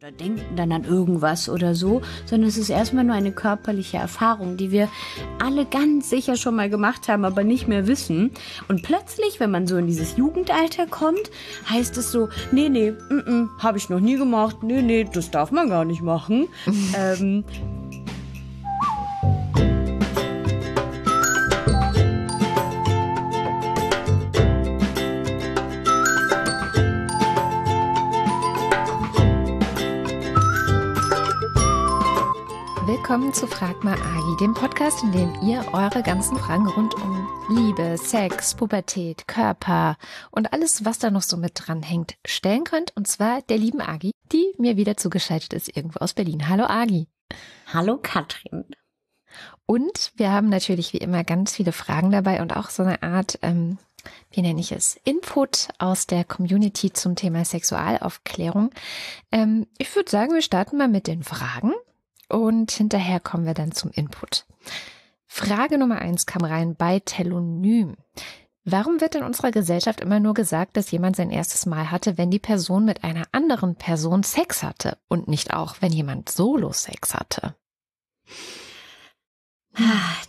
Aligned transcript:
oder 0.00 0.12
denken 0.12 0.54
dann 0.54 0.70
an 0.70 0.84
irgendwas 0.84 1.48
oder 1.48 1.74
so, 1.74 2.02
sondern 2.24 2.48
es 2.48 2.56
ist 2.56 2.70
erstmal 2.70 3.02
nur 3.02 3.16
eine 3.16 3.32
körperliche 3.32 3.96
Erfahrung, 3.96 4.56
die 4.56 4.70
wir 4.70 4.88
alle 5.42 5.64
ganz 5.64 6.08
sicher 6.08 6.36
schon 6.36 6.54
mal 6.54 6.70
gemacht 6.70 7.08
haben, 7.08 7.24
aber 7.24 7.42
nicht 7.42 7.66
mehr 7.66 7.88
wissen. 7.88 8.30
Und 8.68 8.84
plötzlich, 8.84 9.40
wenn 9.40 9.50
man 9.50 9.66
so 9.66 9.76
in 9.76 9.88
dieses 9.88 10.16
Jugendalter 10.16 10.86
kommt, 10.86 11.32
heißt 11.68 11.96
es 11.96 12.12
so, 12.12 12.28
nee, 12.52 12.68
nee, 12.68 12.92
mm, 12.92 13.14
mm, 13.28 13.50
habe 13.58 13.78
ich 13.78 13.88
noch 13.88 13.98
nie 13.98 14.16
gemacht, 14.16 14.62
nee, 14.62 14.82
nee, 14.82 15.04
das 15.12 15.32
darf 15.32 15.50
man 15.50 15.68
gar 15.68 15.84
nicht 15.84 16.02
machen. 16.02 16.46
ähm, 16.96 17.42
willkommen 33.18 33.34
zu 33.34 33.48
Frag 33.48 33.82
mal 33.82 34.00
Agi, 34.00 34.36
dem 34.38 34.54
Podcast, 34.54 35.02
in 35.02 35.10
dem 35.10 35.34
ihr 35.42 35.64
eure 35.72 36.04
ganzen 36.04 36.36
Fragen 36.36 36.68
rund 36.68 36.94
um 36.94 37.28
Liebe, 37.48 37.98
Sex, 37.98 38.54
Pubertät, 38.54 39.26
Körper 39.26 39.96
und 40.30 40.52
alles, 40.52 40.84
was 40.84 41.00
da 41.00 41.10
noch 41.10 41.22
so 41.22 41.36
mit 41.36 41.54
dran 41.56 41.82
hängt, 41.82 42.14
stellen 42.24 42.62
könnt. 42.62 42.96
Und 42.96 43.08
zwar 43.08 43.42
der 43.42 43.58
lieben 43.58 43.80
Agi, 43.80 44.12
die 44.30 44.54
mir 44.58 44.76
wieder 44.76 44.96
zugeschaltet 44.96 45.52
ist 45.52 45.76
irgendwo 45.76 45.98
aus 45.98 46.14
Berlin. 46.14 46.48
Hallo 46.48 46.66
Agi. 46.66 47.08
Hallo 47.72 47.98
Katrin. 48.00 48.66
Und 49.66 50.12
wir 50.14 50.30
haben 50.30 50.48
natürlich 50.48 50.92
wie 50.92 50.98
immer 50.98 51.24
ganz 51.24 51.56
viele 51.56 51.72
Fragen 51.72 52.12
dabei 52.12 52.40
und 52.40 52.56
auch 52.56 52.70
so 52.70 52.84
eine 52.84 53.02
Art, 53.02 53.40
ähm, 53.42 53.78
wie 54.30 54.42
nenne 54.42 54.60
ich 54.60 54.70
es, 54.70 54.96
Input 55.02 55.70
aus 55.78 56.06
der 56.06 56.22
Community 56.22 56.92
zum 56.92 57.16
Thema 57.16 57.44
Sexualaufklärung. 57.44 58.70
Ähm, 59.32 59.66
ich 59.76 59.92
würde 59.96 60.08
sagen, 60.08 60.34
wir 60.34 60.42
starten 60.42 60.76
mal 60.76 60.86
mit 60.86 61.08
den 61.08 61.24
Fragen 61.24 61.72
und 62.28 62.70
hinterher 62.70 63.20
kommen 63.20 63.46
wir 63.46 63.54
dann 63.54 63.72
zum 63.72 63.90
Input. 63.90 64.46
Frage 65.26 65.78
Nummer 65.78 65.98
eins 65.98 66.26
kam 66.26 66.44
rein 66.44 66.74
bei 66.74 67.00
Telonym. 67.00 67.96
Warum 68.64 69.00
wird 69.00 69.14
in 69.14 69.22
unserer 69.22 69.50
Gesellschaft 69.50 70.00
immer 70.00 70.20
nur 70.20 70.34
gesagt, 70.34 70.76
dass 70.76 70.90
jemand 70.90 71.16
sein 71.16 71.30
erstes 71.30 71.64
Mal 71.64 71.90
hatte, 71.90 72.18
wenn 72.18 72.30
die 72.30 72.38
Person 72.38 72.84
mit 72.84 73.02
einer 73.02 73.26
anderen 73.32 73.76
Person 73.76 74.22
Sex 74.22 74.62
hatte 74.62 74.98
und 75.08 75.26
nicht 75.26 75.54
auch, 75.54 75.76
wenn 75.80 75.92
jemand 75.92 76.28
Solo-Sex 76.28 77.14
hatte? 77.14 77.54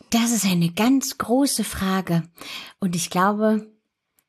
Das 0.09 0.31
ist 0.31 0.45
eine 0.45 0.71
ganz 0.71 1.17
große 1.17 1.63
Frage. 1.63 2.23
Und 2.79 2.95
ich 2.95 3.09
glaube, 3.09 3.67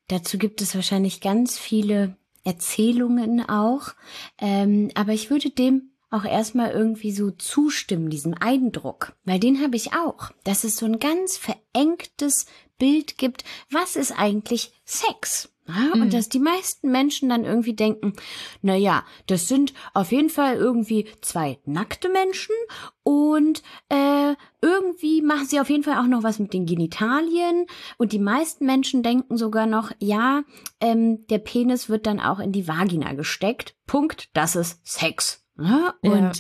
dazu 0.08 0.38
gibt 0.38 0.60
es 0.60 0.74
wahrscheinlich 0.74 1.20
ganz 1.20 1.58
viele 1.58 2.16
Erzählungen 2.42 3.48
auch. 3.48 3.92
Ähm, 4.38 4.90
aber 4.94 5.12
ich 5.12 5.30
würde 5.30 5.50
dem 5.50 5.89
auch 6.10 6.24
erstmal 6.24 6.72
irgendwie 6.72 7.12
so 7.12 7.30
zustimmen, 7.30 8.10
diesem 8.10 8.34
Eindruck, 8.34 9.14
weil 9.24 9.38
den 9.38 9.62
habe 9.62 9.76
ich 9.76 9.92
auch, 9.94 10.30
dass 10.44 10.64
es 10.64 10.76
so 10.76 10.86
ein 10.86 10.98
ganz 10.98 11.36
verengtes 11.36 12.46
Bild 12.78 13.18
gibt, 13.18 13.44
was 13.70 13.94
ist 13.94 14.12
eigentlich 14.18 14.72
Sex? 14.84 15.50
Ja, 15.68 15.94
mhm. 15.94 16.02
Und 16.02 16.14
dass 16.14 16.28
die 16.28 16.40
meisten 16.40 16.90
Menschen 16.90 17.28
dann 17.28 17.44
irgendwie 17.44 17.74
denken, 17.74 18.14
na 18.62 18.74
ja, 18.74 19.04
das 19.26 19.46
sind 19.46 19.72
auf 19.94 20.10
jeden 20.10 20.30
Fall 20.30 20.56
irgendwie 20.56 21.06
zwei 21.20 21.58
nackte 21.64 22.08
Menschen 22.08 22.54
und 23.04 23.62
äh, 23.88 24.34
irgendwie 24.60 25.22
machen 25.22 25.46
sie 25.46 25.60
auf 25.60 25.70
jeden 25.70 25.84
Fall 25.84 25.98
auch 25.98 26.08
noch 26.08 26.22
was 26.22 26.38
mit 26.38 26.52
den 26.52 26.66
Genitalien 26.66 27.66
und 27.98 28.12
die 28.12 28.18
meisten 28.18 28.66
Menschen 28.66 29.02
denken 29.02 29.36
sogar 29.36 29.66
noch, 29.66 29.92
ja, 30.00 30.42
ähm, 30.80 31.26
der 31.28 31.38
Penis 31.38 31.88
wird 31.88 32.06
dann 32.06 32.20
auch 32.20 32.40
in 32.40 32.52
die 32.52 32.66
Vagina 32.66 33.12
gesteckt. 33.12 33.76
Punkt, 33.86 34.28
das 34.32 34.56
ist 34.56 34.80
Sex. 34.84 35.44
Ne? 35.60 35.94
Und 36.02 36.12
ja. 36.12 36.32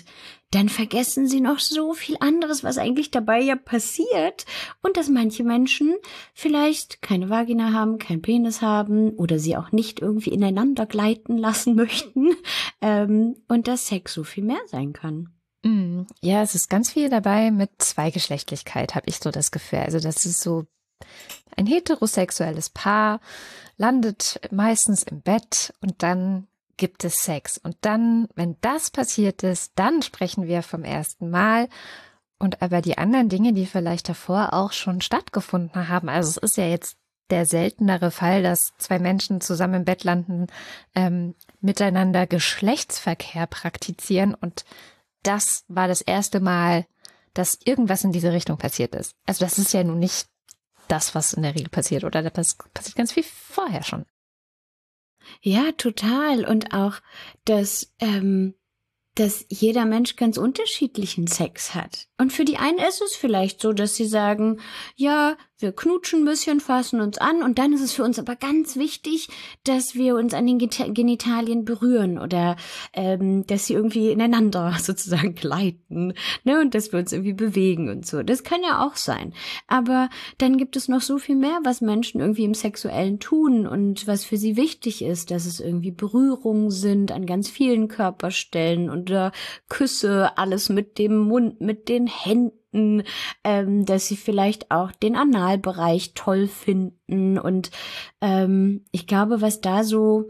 dann 0.50 0.68
vergessen 0.68 1.28
sie 1.28 1.40
noch 1.40 1.58
so 1.58 1.92
viel 1.92 2.16
anderes, 2.20 2.64
was 2.64 2.78
eigentlich 2.78 3.10
dabei 3.10 3.40
ja 3.40 3.56
passiert. 3.56 4.46
Und 4.82 4.96
dass 4.96 5.08
manche 5.08 5.44
Menschen 5.44 5.94
vielleicht 6.34 7.02
keine 7.02 7.28
Vagina 7.28 7.72
haben, 7.72 7.98
keinen 7.98 8.22
Penis 8.22 8.62
haben 8.62 9.10
oder 9.10 9.38
sie 9.38 9.56
auch 9.56 9.72
nicht 9.72 10.00
irgendwie 10.00 10.30
ineinander 10.30 10.86
gleiten 10.86 11.36
lassen 11.36 11.74
möchten. 11.76 12.34
Ähm, 12.80 13.36
und 13.48 13.68
dass 13.68 13.86
Sex 13.86 14.14
so 14.14 14.24
viel 14.24 14.44
mehr 14.44 14.60
sein 14.66 14.92
kann. 14.92 15.28
Mm, 15.62 16.02
ja, 16.22 16.42
es 16.42 16.54
ist 16.54 16.70
ganz 16.70 16.90
viel 16.90 17.10
dabei 17.10 17.50
mit 17.50 17.70
Zweigeschlechtlichkeit, 17.78 18.94
habe 18.94 19.06
ich 19.08 19.18
so 19.18 19.30
das 19.30 19.50
Gefühl. 19.50 19.80
Also 19.80 20.00
das 20.00 20.24
ist 20.24 20.40
so 20.40 20.64
ein 21.56 21.66
heterosexuelles 21.66 22.70
Paar 22.70 23.20
landet 23.76 24.40
meistens 24.50 25.02
im 25.02 25.20
Bett 25.20 25.74
und 25.80 26.02
dann 26.02 26.46
gibt 26.80 27.04
es 27.04 27.22
Sex. 27.22 27.58
Und 27.58 27.76
dann, 27.82 28.26
wenn 28.34 28.56
das 28.62 28.90
passiert 28.90 29.44
ist, 29.44 29.72
dann 29.76 30.02
sprechen 30.02 30.48
wir 30.48 30.62
vom 30.62 30.82
ersten 30.82 31.30
Mal. 31.30 31.68
Und 32.38 32.62
aber 32.62 32.80
die 32.80 32.98
anderen 32.98 33.28
Dinge, 33.28 33.52
die 33.52 33.66
vielleicht 33.66 34.08
davor 34.08 34.54
auch 34.54 34.72
schon 34.72 35.02
stattgefunden 35.02 35.88
haben, 35.88 36.08
also 36.08 36.30
es 36.30 36.36
ist 36.38 36.56
ja 36.56 36.66
jetzt 36.66 36.96
der 37.28 37.44
seltenere 37.46 38.10
Fall, 38.10 38.42
dass 38.42 38.72
zwei 38.78 38.98
Menschen 38.98 39.40
zusammen 39.42 39.74
im 39.74 39.84
Bett 39.84 40.02
landen, 40.02 40.46
ähm, 40.94 41.34
miteinander 41.60 42.26
Geschlechtsverkehr 42.26 43.46
praktizieren. 43.46 44.34
Und 44.34 44.64
das 45.22 45.64
war 45.68 45.86
das 45.86 46.00
erste 46.00 46.40
Mal, 46.40 46.86
dass 47.34 47.58
irgendwas 47.62 48.02
in 48.04 48.10
diese 48.10 48.32
Richtung 48.32 48.56
passiert 48.56 48.94
ist. 48.94 49.12
Also 49.26 49.44
das 49.44 49.58
ist 49.58 49.72
ja 49.74 49.84
nun 49.84 49.98
nicht 49.98 50.28
das, 50.88 51.14
was 51.14 51.34
in 51.34 51.42
der 51.42 51.54
Regel 51.54 51.68
passiert, 51.68 52.04
oder 52.04 52.22
das 52.22 52.56
passiert 52.74 52.96
ganz 52.96 53.12
viel 53.12 53.22
vorher 53.22 53.84
schon. 53.84 54.06
Ja, 55.42 55.72
total. 55.72 56.44
Und 56.44 56.74
auch, 56.74 56.94
dass, 57.44 57.94
ähm, 57.98 58.54
dass 59.14 59.44
jeder 59.48 59.84
Mensch 59.84 60.16
ganz 60.16 60.36
unterschiedlichen 60.36 61.26
Sex 61.26 61.74
hat. 61.74 62.08
Und 62.18 62.32
für 62.32 62.44
die 62.44 62.56
einen 62.56 62.78
ist 62.78 63.02
es 63.02 63.16
vielleicht 63.16 63.60
so, 63.60 63.72
dass 63.72 63.96
sie 63.96 64.06
sagen, 64.06 64.60
ja, 64.96 65.36
wir 65.62 65.72
knutschen 65.72 66.20
ein 66.22 66.24
bisschen, 66.24 66.60
fassen 66.60 67.00
uns 67.00 67.18
an 67.18 67.42
und 67.42 67.58
dann 67.58 67.72
ist 67.72 67.82
es 67.82 67.92
für 67.92 68.04
uns 68.04 68.18
aber 68.18 68.36
ganz 68.36 68.76
wichtig, 68.76 69.28
dass 69.64 69.94
wir 69.94 70.16
uns 70.16 70.34
an 70.34 70.46
den 70.46 70.58
Genitalien 70.58 71.64
berühren 71.64 72.18
oder 72.18 72.56
ähm, 72.92 73.46
dass 73.46 73.66
sie 73.66 73.74
irgendwie 73.74 74.10
ineinander 74.10 74.76
sozusagen 74.80 75.34
gleiten, 75.34 76.14
ne, 76.44 76.60
und 76.60 76.74
dass 76.74 76.92
wir 76.92 76.98
uns 76.98 77.12
irgendwie 77.12 77.32
bewegen 77.32 77.88
und 77.88 78.06
so. 78.06 78.22
Das 78.22 78.44
kann 78.44 78.62
ja 78.62 78.86
auch 78.86 78.96
sein. 78.96 79.32
Aber 79.66 80.08
dann 80.38 80.56
gibt 80.56 80.76
es 80.76 80.88
noch 80.88 81.00
so 81.00 81.18
viel 81.18 81.36
mehr, 81.36 81.58
was 81.64 81.80
Menschen 81.80 82.20
irgendwie 82.20 82.44
im 82.44 82.54
Sexuellen 82.54 83.18
tun 83.18 83.66
und 83.66 84.06
was 84.06 84.24
für 84.24 84.36
sie 84.36 84.56
wichtig 84.56 85.02
ist, 85.02 85.30
dass 85.30 85.46
es 85.46 85.60
irgendwie 85.60 85.90
Berührungen 85.90 86.70
sind 86.70 87.12
an 87.12 87.26
ganz 87.26 87.48
vielen 87.48 87.88
Körperstellen 87.88 88.90
oder 88.90 89.32
Küsse, 89.68 90.36
alles 90.36 90.68
mit 90.68 90.98
dem 90.98 91.18
Mund, 91.18 91.60
mit 91.60 91.88
den 91.88 92.06
Händen 92.06 92.59
finden, 92.70 93.02
ähm, 93.44 93.84
dass 93.84 94.06
sie 94.06 94.16
vielleicht 94.16 94.70
auch 94.70 94.92
den 94.92 95.16
Analbereich 95.16 96.14
toll 96.14 96.48
finden. 96.48 97.38
Und 97.38 97.70
ähm, 98.20 98.84
ich 98.92 99.06
glaube, 99.06 99.40
was 99.40 99.60
da 99.60 99.84
so, 99.84 100.28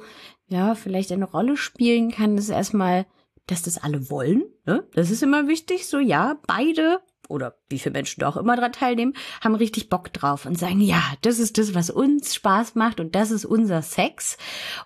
ja, 0.49 0.75
vielleicht 0.75 1.13
eine 1.13 1.31
Rolle 1.31 1.57
spielen 1.57 2.11
kann, 2.11 2.37
ist 2.39 2.49
erstmal, 2.49 3.07
dass 3.47 3.63
das 3.63 3.79
alle 3.79 4.11
wollen. 4.11 4.45
Ne? 4.67 4.85
Das 4.95 5.11
ist 5.11 5.23
immer 5.23 5.49
wichtig. 5.49 5.87
So, 5.87 5.99
ja, 5.99 6.39
beide 6.47 7.01
oder 7.29 7.55
wie 7.69 7.79
viele 7.79 7.93
Menschen 7.93 8.21
da 8.21 8.29
auch 8.29 8.37
immer 8.37 8.57
dran 8.57 8.73
teilnehmen, 8.73 9.15
haben 9.41 9.55
richtig 9.55 9.89
Bock 9.89 10.13
drauf 10.13 10.47
und 10.47 10.59
sagen, 10.59 10.81
ja, 10.81 11.01
das 11.23 11.39
ist 11.39 11.59
das, 11.59 11.75
was 11.75 11.89
uns 11.89 12.35
Spaß 12.35 12.75
macht 12.75 12.99
und 12.99 13.15
das 13.15 13.31
ist 13.31 13.45
unser 13.45 13.83
Sex. 13.83 14.37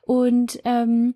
Und 0.03 0.61
ähm, 0.67 1.15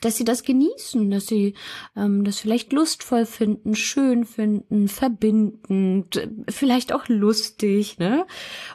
dass 0.00 0.16
sie 0.16 0.24
das 0.24 0.42
genießen, 0.42 1.10
dass 1.10 1.26
sie 1.26 1.54
ähm, 1.96 2.24
das 2.24 2.40
vielleicht 2.40 2.72
lustvoll 2.72 3.26
finden, 3.26 3.74
schön 3.74 4.24
finden, 4.24 4.88
verbindend, 4.88 6.28
vielleicht 6.48 6.92
auch 6.92 7.08
lustig, 7.08 7.98
ne? 7.98 8.26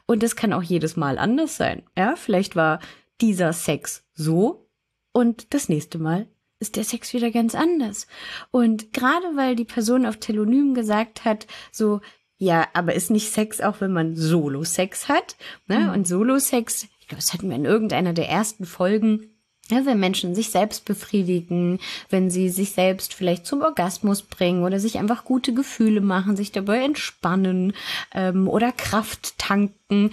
Und 0.06 0.24
das 0.24 0.36
kann 0.36 0.54
auch 0.54 0.64
jedes 0.64 0.96
Mal 0.96 1.18
anders 1.18 1.58
sein. 1.58 1.84
Ja, 1.98 2.16
vielleicht 2.16 2.56
war 2.56 2.80
dieser 3.22 3.54
Sex 3.54 4.04
so 4.14 4.70
und 5.12 5.54
das 5.54 5.70
nächste 5.70 5.98
Mal 5.98 6.28
ist 6.60 6.76
der 6.76 6.84
Sex 6.84 7.14
wieder 7.14 7.32
ganz 7.32 7.54
anders. 7.54 8.08
Und 8.52 8.94
gerade 8.94 9.36
weil 9.36 9.56
die 9.56 9.66
Person 9.66 10.06
auf 10.06 10.18
Telonym 10.18 10.74
gesagt 10.74 11.26
hat, 11.26 11.48
so 11.72 12.02
ja, 12.38 12.68
aber 12.74 12.94
ist 12.94 13.12
nicht 13.12 13.32
Sex 13.32 13.62
auch, 13.62 13.80
wenn 13.80 13.94
man 13.94 14.16
Solo-Sex 14.16 15.08
hat? 15.08 15.38
Ne? 15.68 15.80
Mhm. 15.80 15.90
Und 15.92 16.08
Solo-Sex, 16.08 16.88
ich 17.00 17.08
glaube, 17.08 17.22
das 17.22 17.34
hatten 17.34 17.50
wir 17.50 17.56
in 17.56 17.66
irgendeiner 17.66 18.14
der 18.14 18.30
ersten 18.30 18.66
Folgen, 18.66 19.35
ja, 19.70 19.86
wenn 19.86 20.00
Menschen 20.00 20.36
sich 20.36 20.52
selbst 20.52 20.86
befriedigen, 20.86 21.80
wenn 22.10 22.30
sie 22.30 22.50
sich 22.50 22.72
selbst 22.72 23.14
vielleicht 23.14 23.48
zum 23.48 23.62
Orgasmus 23.62 24.22
bringen 24.22 24.64
oder 24.64 24.80
sich 24.80 25.00
einfach 25.00 25.26
gute 25.26 25.54
Gefühle 25.54 26.02
machen, 26.02 26.36
sich 26.36 26.52
dabei 26.52 26.84
entspannen 26.84 27.74
ähm, 28.14 28.48
oder 28.48 28.72
Kraft 28.72 29.38
tanken, 29.40 30.12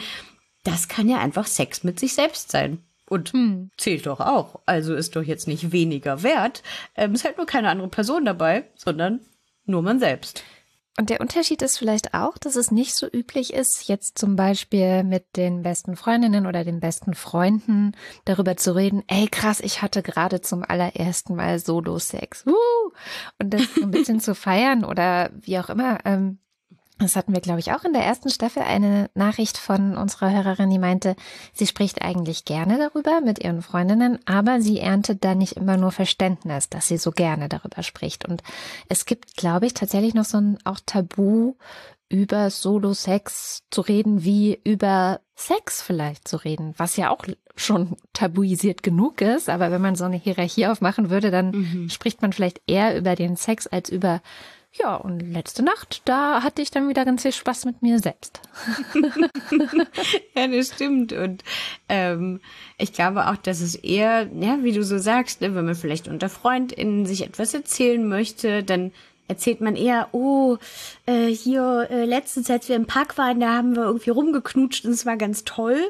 das 0.64 0.88
kann 0.88 1.08
ja 1.08 1.18
einfach 1.18 1.46
Sex 1.46 1.84
mit 1.84 2.00
sich 2.00 2.14
selbst 2.14 2.50
sein. 2.50 2.78
Und 3.08 3.34
hm. 3.34 3.70
zählt 3.76 4.06
doch 4.06 4.20
auch. 4.20 4.60
Also 4.64 4.94
ist 4.94 5.16
doch 5.16 5.22
jetzt 5.22 5.46
nicht 5.46 5.70
weniger 5.70 6.22
wert. 6.22 6.62
Ähm, 6.96 7.12
es 7.12 7.20
ist 7.20 7.24
halt 7.26 7.36
nur 7.36 7.46
keine 7.46 7.68
andere 7.68 7.88
Person 7.88 8.24
dabei, 8.24 8.64
sondern 8.74 9.20
nur 9.66 9.82
man 9.82 9.98
selbst. 9.98 10.44
Und 10.98 11.08
der 11.08 11.22
Unterschied 11.22 11.62
ist 11.62 11.78
vielleicht 11.78 12.12
auch, 12.12 12.36
dass 12.36 12.54
es 12.54 12.70
nicht 12.70 12.94
so 12.94 13.06
üblich 13.06 13.54
ist, 13.54 13.88
jetzt 13.88 14.18
zum 14.18 14.36
Beispiel 14.36 15.04
mit 15.04 15.36
den 15.36 15.62
besten 15.62 15.96
Freundinnen 15.96 16.46
oder 16.46 16.64
den 16.64 16.80
besten 16.80 17.14
Freunden 17.14 17.96
darüber 18.26 18.58
zu 18.58 18.76
reden, 18.76 19.02
ey 19.06 19.26
krass, 19.26 19.60
ich 19.60 19.80
hatte 19.80 20.02
gerade 20.02 20.42
zum 20.42 20.62
allerersten 20.62 21.34
Mal 21.34 21.58
Solo-Sex. 21.58 22.44
Und 23.38 23.54
das 23.54 23.62
ein 23.82 23.90
bisschen 23.90 24.20
zu 24.20 24.34
feiern 24.34 24.84
oder 24.84 25.30
wie 25.34 25.58
auch 25.58 25.70
immer. 25.70 25.98
Ähm, 26.04 26.38
das 27.02 27.16
hatten 27.16 27.34
wir, 27.34 27.40
glaube 27.40 27.60
ich, 27.60 27.72
auch 27.72 27.84
in 27.84 27.92
der 27.92 28.04
ersten 28.04 28.30
Staffel 28.30 28.62
eine 28.62 29.10
Nachricht 29.14 29.58
von 29.58 29.96
unserer 29.96 30.32
Hörerin, 30.32 30.70
die 30.70 30.78
meinte, 30.78 31.16
sie 31.52 31.66
spricht 31.66 32.02
eigentlich 32.02 32.44
gerne 32.44 32.78
darüber 32.78 33.20
mit 33.20 33.42
ihren 33.42 33.62
Freundinnen, 33.62 34.18
aber 34.26 34.60
sie 34.60 34.80
erntet 34.80 35.24
da 35.24 35.34
nicht 35.34 35.56
immer 35.56 35.76
nur 35.76 35.92
Verständnis, 35.92 36.68
dass 36.68 36.88
sie 36.88 36.98
so 36.98 37.10
gerne 37.10 37.48
darüber 37.48 37.82
spricht. 37.82 38.26
Und 38.26 38.42
es 38.88 39.04
gibt, 39.04 39.36
glaube 39.36 39.66
ich, 39.66 39.74
tatsächlich 39.74 40.14
noch 40.14 40.24
so 40.24 40.38
ein 40.38 40.58
auch 40.64 40.80
Tabu, 40.84 41.54
über 42.12 42.50
Solo-Sex 42.50 43.62
zu 43.70 43.80
reden, 43.80 44.22
wie 44.22 44.60
über 44.64 45.20
Sex 45.34 45.80
vielleicht 45.80 46.28
zu 46.28 46.36
reden, 46.36 46.74
was 46.76 46.98
ja 46.98 47.10
auch 47.10 47.24
schon 47.56 47.96
tabuisiert 48.12 48.82
genug 48.82 49.22
ist. 49.22 49.48
Aber 49.48 49.70
wenn 49.70 49.80
man 49.80 49.96
so 49.96 50.04
eine 50.04 50.16
Hierarchie 50.18 50.66
aufmachen 50.66 51.08
würde, 51.08 51.30
dann 51.30 51.50
mhm. 51.50 51.88
spricht 51.88 52.20
man 52.20 52.34
vielleicht 52.34 52.60
eher 52.66 52.98
über 52.98 53.14
den 53.16 53.36
Sex 53.36 53.66
als 53.66 53.88
über 53.88 54.20
ja, 54.74 54.96
und 54.96 55.20
letzte 55.32 55.62
Nacht, 55.62 56.00
da 56.06 56.42
hatte 56.42 56.62
ich 56.62 56.70
dann 56.70 56.88
wieder 56.88 57.04
ganz 57.04 57.22
viel 57.22 57.32
Spaß 57.32 57.66
mit 57.66 57.82
mir 57.82 57.98
selbst. 57.98 58.40
ja, 60.34 60.46
das 60.46 60.68
stimmt. 60.74 61.12
Und 61.12 61.44
ähm, 61.90 62.40
ich 62.78 62.94
glaube 62.94 63.28
auch, 63.28 63.36
dass 63.36 63.60
es 63.60 63.74
eher, 63.74 64.30
ja, 64.34 64.62
wie 64.62 64.72
du 64.72 64.82
so 64.82 64.96
sagst, 64.96 65.42
ne, 65.42 65.54
wenn 65.54 65.66
man 65.66 65.74
vielleicht 65.74 66.08
unter 66.08 66.30
FreundInnen 66.30 67.04
sich 67.04 67.22
etwas 67.22 67.52
erzählen 67.52 68.08
möchte, 68.08 68.62
dann 68.62 68.92
erzählt 69.28 69.60
man 69.60 69.76
eher, 69.76 70.08
oh, 70.12 70.56
äh, 71.06 71.26
hier 71.26 71.88
äh, 71.90 72.06
letztens, 72.06 72.50
als 72.50 72.68
wir 72.68 72.76
im 72.76 72.86
Park 72.86 73.18
waren, 73.18 73.40
da 73.40 73.54
haben 73.54 73.76
wir 73.76 73.84
irgendwie 73.84 74.10
rumgeknutscht 74.10 74.86
und 74.86 74.92
es 74.92 75.04
war 75.04 75.18
ganz 75.18 75.44
toll. 75.44 75.80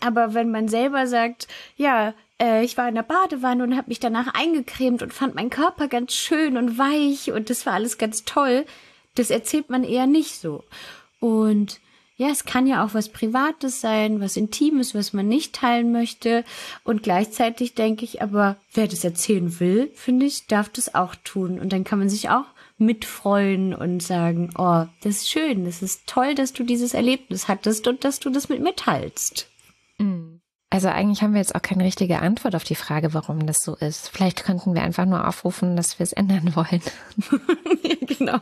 Aber 0.00 0.34
wenn 0.34 0.50
man 0.50 0.68
selber 0.68 1.06
sagt, 1.06 1.48
ja, 1.76 2.14
äh, 2.40 2.64
ich 2.64 2.76
war 2.76 2.88
in 2.88 2.94
der 2.94 3.02
Badewanne 3.02 3.64
und 3.64 3.76
habe 3.76 3.88
mich 3.88 4.00
danach 4.00 4.34
eingecremt 4.34 5.02
und 5.02 5.12
fand 5.12 5.34
meinen 5.34 5.50
Körper 5.50 5.88
ganz 5.88 6.14
schön 6.14 6.56
und 6.56 6.78
weich 6.78 7.32
und 7.32 7.50
das 7.50 7.66
war 7.66 7.74
alles 7.74 7.98
ganz 7.98 8.24
toll. 8.24 8.64
Das 9.14 9.30
erzählt 9.30 9.70
man 9.70 9.84
eher 9.84 10.06
nicht 10.06 10.34
so. 10.36 10.64
Und 11.20 11.80
ja, 12.16 12.28
es 12.28 12.44
kann 12.44 12.66
ja 12.66 12.84
auch 12.84 12.94
was 12.94 13.10
Privates 13.10 13.80
sein, 13.80 14.20
was 14.20 14.36
Intimes, 14.36 14.94
was 14.94 15.12
man 15.12 15.28
nicht 15.28 15.54
teilen 15.54 15.92
möchte. 15.92 16.44
Und 16.82 17.04
gleichzeitig 17.04 17.74
denke 17.74 18.04
ich, 18.04 18.22
aber 18.22 18.56
wer 18.74 18.88
das 18.88 19.04
erzählen 19.04 19.60
will, 19.60 19.90
finde 19.94 20.26
ich, 20.26 20.48
darf 20.48 20.68
das 20.68 20.96
auch 20.96 21.14
tun. 21.14 21.60
Und 21.60 21.72
dann 21.72 21.84
kann 21.84 22.00
man 22.00 22.08
sich 22.08 22.28
auch 22.28 22.46
mitfreuen 22.76 23.72
und 23.72 24.02
sagen, 24.02 24.50
oh, 24.56 24.84
das 25.02 25.18
ist 25.18 25.30
schön, 25.30 25.64
das 25.64 25.82
ist 25.82 26.06
toll, 26.06 26.34
dass 26.34 26.52
du 26.52 26.64
dieses 26.64 26.94
Erlebnis 26.94 27.48
hattest 27.48 27.86
und 27.86 28.04
dass 28.04 28.20
du 28.20 28.30
das 28.30 28.48
mit 28.48 28.60
mir 28.60 28.74
teilst. 28.74 29.48
Mhm. 29.98 30.37
Also 30.70 30.88
eigentlich 30.88 31.22
haben 31.22 31.32
wir 31.32 31.40
jetzt 31.40 31.54
auch 31.54 31.62
keine 31.62 31.84
richtige 31.84 32.18
Antwort 32.18 32.54
auf 32.54 32.62
die 32.62 32.74
Frage, 32.74 33.14
warum 33.14 33.46
das 33.46 33.62
so 33.64 33.74
ist. 33.76 34.10
Vielleicht 34.10 34.44
könnten 34.44 34.74
wir 34.74 34.82
einfach 34.82 35.06
nur 35.06 35.26
aufrufen, 35.26 35.76
dass 35.76 35.98
wir 35.98 36.04
es 36.04 36.12
ändern 36.12 36.54
wollen. 36.54 36.82
ja, 37.82 37.94
genau. 38.06 38.38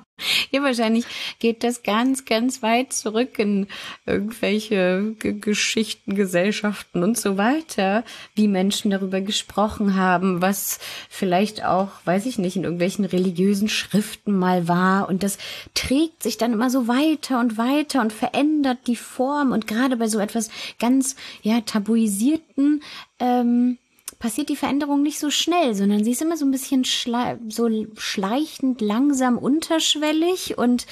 Ja, 0.50 0.62
wahrscheinlich 0.62 1.05
geht 1.38 1.62
das 1.62 1.84
ganz, 1.84 2.25
ganz 2.25 2.62
weit 2.62 2.93
zurück 2.93 3.38
in 3.38 3.69
irgendwelche 4.06 5.14
G 5.20 5.34
Geschichten, 5.34 6.17
Gesellschaften 6.17 7.05
und 7.05 7.17
so 7.17 7.37
weiter, 7.37 8.02
wie 8.34 8.49
Menschen 8.49 8.90
darüber 8.90 9.20
gesprochen 9.20 9.94
haben, 9.94 10.43
was 10.43 10.81
vielleicht 11.08 11.64
auch, 11.64 11.90
weiß 12.06 12.26
ich 12.26 12.38
nicht, 12.38 12.56
in 12.56 12.64
irgendwelchen 12.64 13.05
religiösen 13.05 13.69
Schriften 13.69 14.37
mal 14.37 14.67
war. 14.67 15.08
Und 15.08 15.22
das 15.22 15.38
trägt 15.75 16.25
sich 16.25 16.38
dann 16.38 16.52
immer 16.52 16.70
so 16.70 16.88
weiter 16.88 17.38
und 17.38 17.56
weiter 17.56 18.00
und 18.00 18.12
verändert 18.12 18.79
die 18.88 18.96
Form. 18.96 19.52
Und 19.52 19.69
gerade 19.69 19.96
bei 19.96 20.08
so 20.08 20.19
etwas 20.19 20.50
ganz, 20.81 21.14
ja, 21.43 21.61
tabuisierten 21.61 22.16
Organisierten 22.17 22.83
ähm, 23.19 23.79
passiert 24.19 24.49
die 24.49 24.57
Veränderung 24.57 25.03
nicht 25.03 25.19
so 25.19 25.31
schnell, 25.31 25.75
sondern 25.75 26.05
sie 26.05 26.13
ist 26.13 26.23
immer 26.23 26.37
so 26.37 26.47
ein 26.47 26.51
bisschen 26.51 26.85
schle 26.85 27.39
so 27.49 27.69
schleichend, 27.97 28.81
langsam, 28.81 29.37
unterschwellig 29.37 30.57
und 30.57 30.87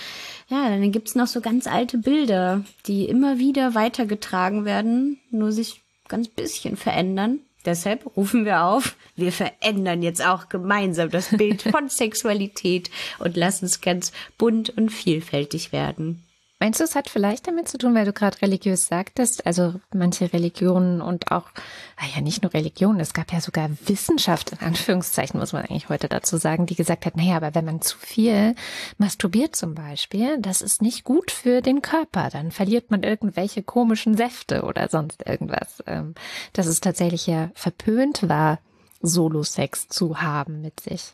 ja, 0.48 0.68
dann 0.68 0.92
gibt's 0.92 1.14
noch 1.14 1.26
so 1.26 1.40
ganz 1.40 1.66
alte 1.66 1.98
Bilder, 1.98 2.64
die 2.86 3.06
immer 3.08 3.38
wieder 3.38 3.74
weitergetragen 3.74 4.64
werden, 4.66 5.20
nur 5.30 5.52
sich 5.52 5.80
ganz 6.08 6.28
bisschen 6.28 6.76
verändern. 6.76 7.40
Deshalb 7.64 8.14
rufen 8.14 8.44
wir 8.44 8.64
auf, 8.64 8.94
wir 9.16 9.32
verändern 9.32 10.02
jetzt 10.02 10.22
auch 10.24 10.50
gemeinsam 10.50 11.08
das 11.08 11.30
Bild 11.30 11.62
von 11.62 11.88
Sexualität 11.88 12.90
und 13.18 13.38
lassen 13.38 13.64
es 13.64 13.80
ganz 13.80 14.12
bunt 14.36 14.76
und 14.76 14.90
vielfältig 14.90 15.72
werden. 15.72 16.23
Meinst 16.64 16.80
du, 16.80 16.84
es 16.84 16.94
hat 16.94 17.10
vielleicht 17.10 17.46
damit 17.46 17.68
zu 17.68 17.76
tun, 17.76 17.94
weil 17.94 18.06
du 18.06 18.14
gerade 18.14 18.40
religiös 18.40 18.86
sagtest, 18.86 19.46
also 19.46 19.74
manche 19.92 20.32
Religionen 20.32 21.02
und 21.02 21.30
auch, 21.30 21.50
ah 21.98 22.06
ja, 22.14 22.22
nicht 22.22 22.42
nur 22.42 22.54
Religionen, 22.54 23.00
es 23.00 23.12
gab 23.12 23.34
ja 23.34 23.42
sogar 23.42 23.68
Wissenschaft, 23.84 24.52
in 24.52 24.66
Anführungszeichen 24.66 25.38
muss 25.38 25.52
man 25.52 25.66
eigentlich 25.66 25.90
heute 25.90 26.08
dazu 26.08 26.38
sagen, 26.38 26.64
die 26.64 26.74
gesagt 26.74 27.04
hat, 27.04 27.18
naja, 27.18 27.36
aber 27.36 27.54
wenn 27.54 27.66
man 27.66 27.82
zu 27.82 27.98
viel 27.98 28.54
masturbiert 28.96 29.54
zum 29.54 29.74
Beispiel, 29.74 30.38
das 30.40 30.62
ist 30.62 30.80
nicht 30.80 31.04
gut 31.04 31.30
für 31.30 31.60
den 31.60 31.82
Körper, 31.82 32.30
dann 32.30 32.50
verliert 32.50 32.90
man 32.90 33.02
irgendwelche 33.02 33.62
komischen 33.62 34.16
Säfte 34.16 34.62
oder 34.62 34.88
sonst 34.88 35.26
irgendwas. 35.26 35.84
Ähm, 35.86 36.14
dass 36.54 36.64
es 36.64 36.80
tatsächlich 36.80 37.26
ja 37.26 37.50
verpönt 37.52 38.26
war, 38.26 38.58
Solo-Sex 39.02 39.88
zu 39.88 40.22
haben 40.22 40.62
mit 40.62 40.80
sich. 40.80 41.12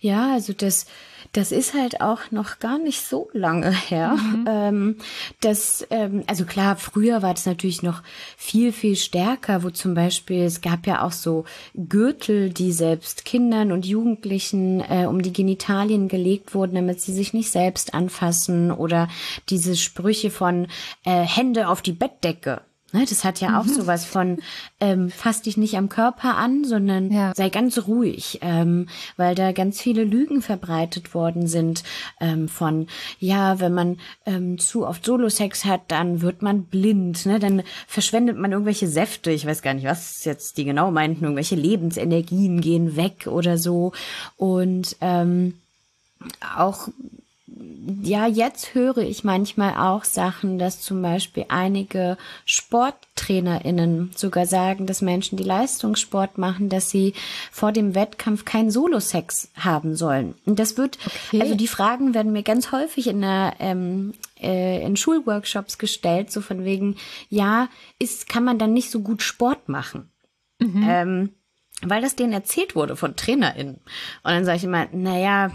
Ja, 0.00 0.32
also 0.32 0.52
das, 0.52 0.86
das 1.32 1.50
ist 1.50 1.74
halt 1.74 2.00
auch 2.00 2.30
noch 2.30 2.58
gar 2.58 2.78
nicht 2.78 3.00
so 3.00 3.28
lange 3.32 3.70
her. 3.70 4.16
Mhm. 4.16 4.44
Ähm, 4.46 4.96
das, 5.40 5.86
ähm, 5.90 6.22
also 6.26 6.44
klar, 6.44 6.76
früher 6.76 7.22
war 7.22 7.34
das 7.34 7.46
natürlich 7.46 7.82
noch 7.82 8.02
viel, 8.36 8.72
viel 8.72 8.96
stärker, 8.96 9.62
wo 9.62 9.70
zum 9.70 9.94
Beispiel, 9.94 10.42
es 10.42 10.60
gab 10.60 10.86
ja 10.86 11.02
auch 11.02 11.12
so 11.12 11.44
Gürtel, 11.74 12.50
die 12.50 12.72
selbst 12.72 13.24
Kindern 13.24 13.72
und 13.72 13.86
Jugendlichen 13.86 14.80
äh, 14.80 15.06
um 15.06 15.22
die 15.22 15.32
Genitalien 15.32 16.08
gelegt 16.08 16.54
wurden, 16.54 16.74
damit 16.74 17.00
sie 17.00 17.12
sich 17.12 17.32
nicht 17.32 17.50
selbst 17.50 17.94
anfassen 17.94 18.70
oder 18.70 19.08
diese 19.48 19.76
Sprüche 19.76 20.30
von 20.30 20.68
äh, 21.04 21.22
Hände 21.22 21.68
auf 21.68 21.82
die 21.82 21.92
Bettdecke. 21.92 22.60
Ne, 22.94 23.04
das 23.08 23.24
hat 23.24 23.40
ja 23.40 23.58
auch 23.58 23.64
mhm. 23.64 23.74
sowas 23.74 24.04
von 24.04 24.38
ähm, 24.78 25.10
fass 25.10 25.42
dich 25.42 25.56
nicht 25.56 25.76
am 25.76 25.88
Körper 25.88 26.36
an, 26.36 26.62
sondern 26.62 27.10
ja. 27.10 27.32
sei 27.34 27.48
ganz 27.48 27.88
ruhig, 27.88 28.38
ähm, 28.40 28.86
weil 29.16 29.34
da 29.34 29.50
ganz 29.50 29.80
viele 29.80 30.04
Lügen 30.04 30.42
verbreitet 30.42 31.12
worden 31.12 31.48
sind 31.48 31.82
ähm, 32.20 32.46
von 32.46 32.86
ja, 33.18 33.58
wenn 33.58 33.74
man 33.74 33.98
ähm, 34.26 34.60
zu 34.60 34.86
oft 34.86 35.04
Solo-Sex 35.04 35.64
hat, 35.64 35.80
dann 35.88 36.20
wird 36.20 36.42
man 36.42 36.66
blind, 36.66 37.26
ne, 37.26 37.40
dann 37.40 37.64
verschwendet 37.88 38.38
man 38.38 38.52
irgendwelche 38.52 38.86
Säfte, 38.86 39.32
ich 39.32 39.44
weiß 39.44 39.62
gar 39.62 39.74
nicht, 39.74 39.86
was 39.86 40.24
jetzt 40.24 40.56
die 40.56 40.64
genau 40.64 40.92
meinten, 40.92 41.24
irgendwelche 41.24 41.56
Lebensenergien 41.56 42.60
gehen 42.60 42.94
weg 42.94 43.26
oder 43.26 43.58
so 43.58 43.90
und 44.36 44.96
ähm, 45.00 45.54
auch 46.56 46.86
ja, 48.02 48.26
jetzt 48.26 48.74
höre 48.74 48.98
ich 48.98 49.22
manchmal 49.22 49.76
auch 49.76 50.04
Sachen, 50.04 50.58
dass 50.58 50.80
zum 50.80 51.02
Beispiel 51.02 51.44
einige 51.48 52.16
SporttrainerInnen 52.46 54.10
sogar 54.16 54.46
sagen, 54.46 54.86
dass 54.86 55.02
Menschen, 55.02 55.36
die 55.36 55.44
Leistungssport 55.44 56.38
machen, 56.38 56.68
dass 56.68 56.90
sie 56.90 57.14
vor 57.52 57.72
dem 57.72 57.94
Wettkampf 57.94 58.44
keinen 58.44 58.70
Solo-Sex 58.70 59.50
haben 59.56 59.94
sollen. 59.94 60.34
Und 60.46 60.58
das 60.58 60.76
wird, 60.76 60.98
okay. 61.06 61.40
also 61.40 61.54
die 61.54 61.68
Fragen 61.68 62.14
werden 62.14 62.32
mir 62.32 62.42
ganz 62.42 62.72
häufig 62.72 63.06
in 63.06 63.20
der, 63.20 63.54
ähm, 63.60 64.14
äh, 64.40 64.84
in 64.84 64.96
Schulworkshops 64.96 65.78
gestellt, 65.78 66.32
so 66.32 66.40
von 66.40 66.64
wegen, 66.64 66.96
ja, 67.28 67.68
ist, 67.98 68.28
kann 68.28 68.44
man 68.44 68.58
dann 68.58 68.72
nicht 68.72 68.90
so 68.90 69.00
gut 69.00 69.22
Sport 69.22 69.68
machen? 69.68 70.10
Mhm. 70.58 70.86
Ähm, 70.88 71.30
weil 71.82 72.02
das 72.02 72.16
denen 72.16 72.32
erzählt 72.32 72.74
wurde 72.74 72.96
von 72.96 73.16
TrainerInnen. 73.16 73.74
Und 73.74 73.82
dann 74.24 74.44
sage 74.44 74.58
ich 74.58 74.64
immer, 74.64 74.86
naja, 74.92 75.50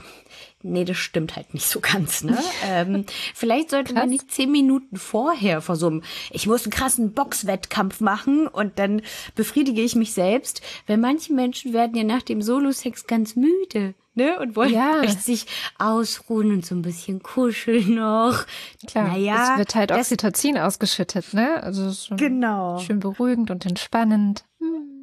nee, 0.61 0.85
das 0.85 0.97
stimmt 0.97 1.35
halt 1.35 1.53
nicht 1.53 1.67
so 1.67 1.79
ganz, 1.79 2.23
ne? 2.23 2.37
ähm, 2.65 3.05
vielleicht 3.33 3.69
sollte 3.71 3.93
Krass. 3.93 4.03
man 4.03 4.09
nicht 4.09 4.31
zehn 4.31 4.51
Minuten 4.51 4.97
vorher 4.97 5.61
vor 5.61 5.75
so 5.75 5.87
einem, 5.87 6.03
ich 6.31 6.47
muss 6.47 6.63
einen 6.63 6.71
krassen 6.71 7.13
Boxwettkampf 7.13 7.99
machen 8.01 8.47
und 8.47 8.79
dann 8.79 9.01
befriedige 9.35 9.81
ich 9.81 9.95
mich 9.95 10.13
selbst, 10.13 10.61
weil 10.87 10.97
manche 10.97 11.33
Menschen 11.33 11.73
werden 11.73 11.95
ja 11.95 12.03
nach 12.03 12.23
dem 12.23 12.41
Solo-Sex 12.41 13.07
ganz 13.07 13.35
müde. 13.35 13.95
Ne, 14.15 14.37
und 14.39 14.57
wollen 14.57 14.73
ja. 14.73 15.07
sich 15.07 15.45
ausruhen 15.77 16.51
und 16.51 16.65
so 16.65 16.75
ein 16.75 16.81
bisschen 16.81 17.23
kuscheln 17.23 17.95
noch. 17.95 18.43
Klar, 18.85 19.09
naja, 19.09 19.53
es 19.53 19.59
wird 19.59 19.75
halt 19.75 19.93
Oxytocin 19.93 20.57
ausgeschüttet, 20.57 21.33
ne? 21.33 21.63
Also 21.63 21.93
genau. 22.17 22.79
schön 22.79 22.99
beruhigend 22.99 23.49
und 23.49 23.65
entspannend. 23.65 24.43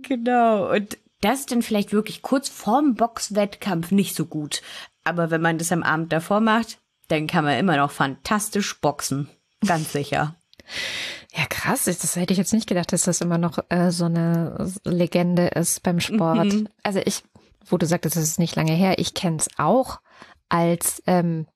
Genau. 0.02 0.70
Und 0.70 0.98
das 1.20 1.40
ist 1.40 1.52
dann 1.52 1.62
vielleicht 1.62 1.92
wirklich 1.92 2.20
kurz 2.20 2.48
vorm 2.48 2.94
Boxwettkampf 2.94 3.90
nicht 3.90 4.14
so 4.14 4.26
gut. 4.26 4.60
Aber 5.06 5.30
wenn 5.30 5.40
man 5.40 5.58
das 5.58 5.72
am 5.72 5.82
Abend 5.82 6.12
davor 6.12 6.40
macht, 6.40 6.78
dann 7.08 7.26
kann 7.26 7.44
man 7.44 7.58
immer 7.58 7.76
noch 7.76 7.90
fantastisch 7.90 8.80
boxen. 8.80 9.28
Ganz 9.66 9.92
sicher. 9.92 10.36
Ja, 11.32 11.46
krass. 11.48 11.84
Das 11.84 12.16
hätte 12.16 12.32
ich 12.32 12.38
jetzt 12.38 12.52
nicht 12.52 12.68
gedacht, 12.68 12.92
dass 12.92 13.02
das 13.02 13.20
immer 13.20 13.38
noch 13.38 13.58
äh, 13.68 13.90
so 13.90 14.06
eine 14.06 14.72
Legende 14.84 15.48
ist 15.48 15.82
beim 15.82 16.00
Sport. 16.00 16.52
Mhm. 16.52 16.68
Also 16.82 17.00
ich, 17.04 17.22
wo 17.66 17.78
du 17.78 17.86
sagtest, 17.86 18.16
das 18.16 18.25
ist 18.25 18.38
nicht 18.38 18.56
lange 18.56 18.72
her, 18.72 18.98
ich 18.98 19.14
kenne 19.14 19.36
es 19.36 19.48
auch 19.58 20.00
als 20.48 21.02
ähm, 21.06 21.46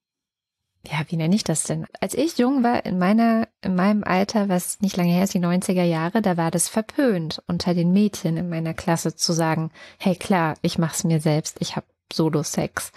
ja, 0.86 1.00
wie 1.08 1.16
nenne 1.16 1.34
ich 1.34 1.44
das 1.44 1.64
denn? 1.64 1.86
Als 2.00 2.14
ich 2.14 2.38
jung 2.38 2.62
war, 2.62 2.86
in 2.86 2.98
meiner, 2.98 3.48
in 3.60 3.74
meinem 3.74 4.02
Alter, 4.02 4.48
was 4.48 4.80
nicht 4.80 4.96
lange 4.96 5.12
her 5.12 5.24
ist, 5.24 5.34
die 5.34 5.40
90er 5.40 5.82
Jahre, 5.82 6.22
da 6.22 6.38
war 6.38 6.50
das 6.50 6.68
verpönt, 6.68 7.42
unter 7.46 7.74
den 7.74 7.92
Mädchen 7.92 8.38
in 8.38 8.48
meiner 8.48 8.72
Klasse 8.72 9.14
zu 9.14 9.34
sagen, 9.34 9.70
hey 9.98 10.16
klar, 10.16 10.54
ich 10.62 10.78
mach's 10.78 11.04
mir 11.04 11.20
selbst, 11.20 11.58
ich 11.60 11.76
habe 11.76 11.86
Solo-Sex. 12.12 12.92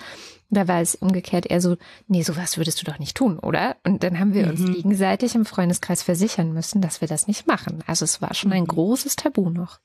Da 0.54 0.68
war 0.68 0.82
es 0.82 0.96
umgekehrt 0.96 1.46
eher 1.46 1.62
so, 1.62 1.78
nee, 2.08 2.22
sowas 2.22 2.58
würdest 2.58 2.82
du 2.82 2.86
doch 2.86 3.00
nicht 3.00 3.16
tun, 3.16 3.40
oder? 3.40 3.78
Und 3.84 4.04
dann 4.04 4.20
haben 4.20 4.34
wir 4.34 4.48
uns 4.48 4.62
mhm. 4.62 4.74
gegenseitig 4.74 5.36
im 5.36 5.46
Freundeskreis 5.46 6.04
versichern 6.04 6.54
müssen, 6.54 6.82
dass 6.82 7.02
wir 7.02 7.08
das 7.08 7.28
nicht 7.28 7.48
machen. 7.48 7.84
Also 7.88 8.06
es 8.06 8.22
war 8.22 8.34
schon 8.34 8.54
ein 8.54 8.64
mhm. 8.64 8.68
großes 8.68 9.16
Tabu 9.16 9.50
noch. 9.50 9.80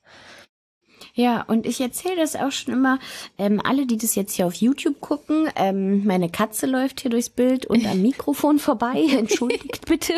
Ja, 1.15 1.43
und 1.43 1.67
ich 1.67 1.81
erzähle 1.81 2.17
das 2.17 2.37
auch 2.37 2.53
schon 2.53 2.75
immer. 2.75 2.99
Ähm, 3.39 3.61
alle, 3.65 3.87
die 3.87 3.97
das 3.97 4.15
jetzt 4.15 4.35
hier 4.35 4.47
auf 4.47 4.55
YouTube 4.55 5.01
gucken, 5.01 5.49
ähm, 5.57 6.05
meine 6.05 6.31
Katze 6.31 6.67
läuft 6.67 7.01
hier 7.01 7.11
durchs 7.11 7.31
Bild 7.31 7.67
und 7.67 7.85
am 7.87 8.03
Mikrofon 8.03 8.59
vorbei. 8.59 9.05
Entschuldigt 9.17 9.87
bitte. 9.87 10.15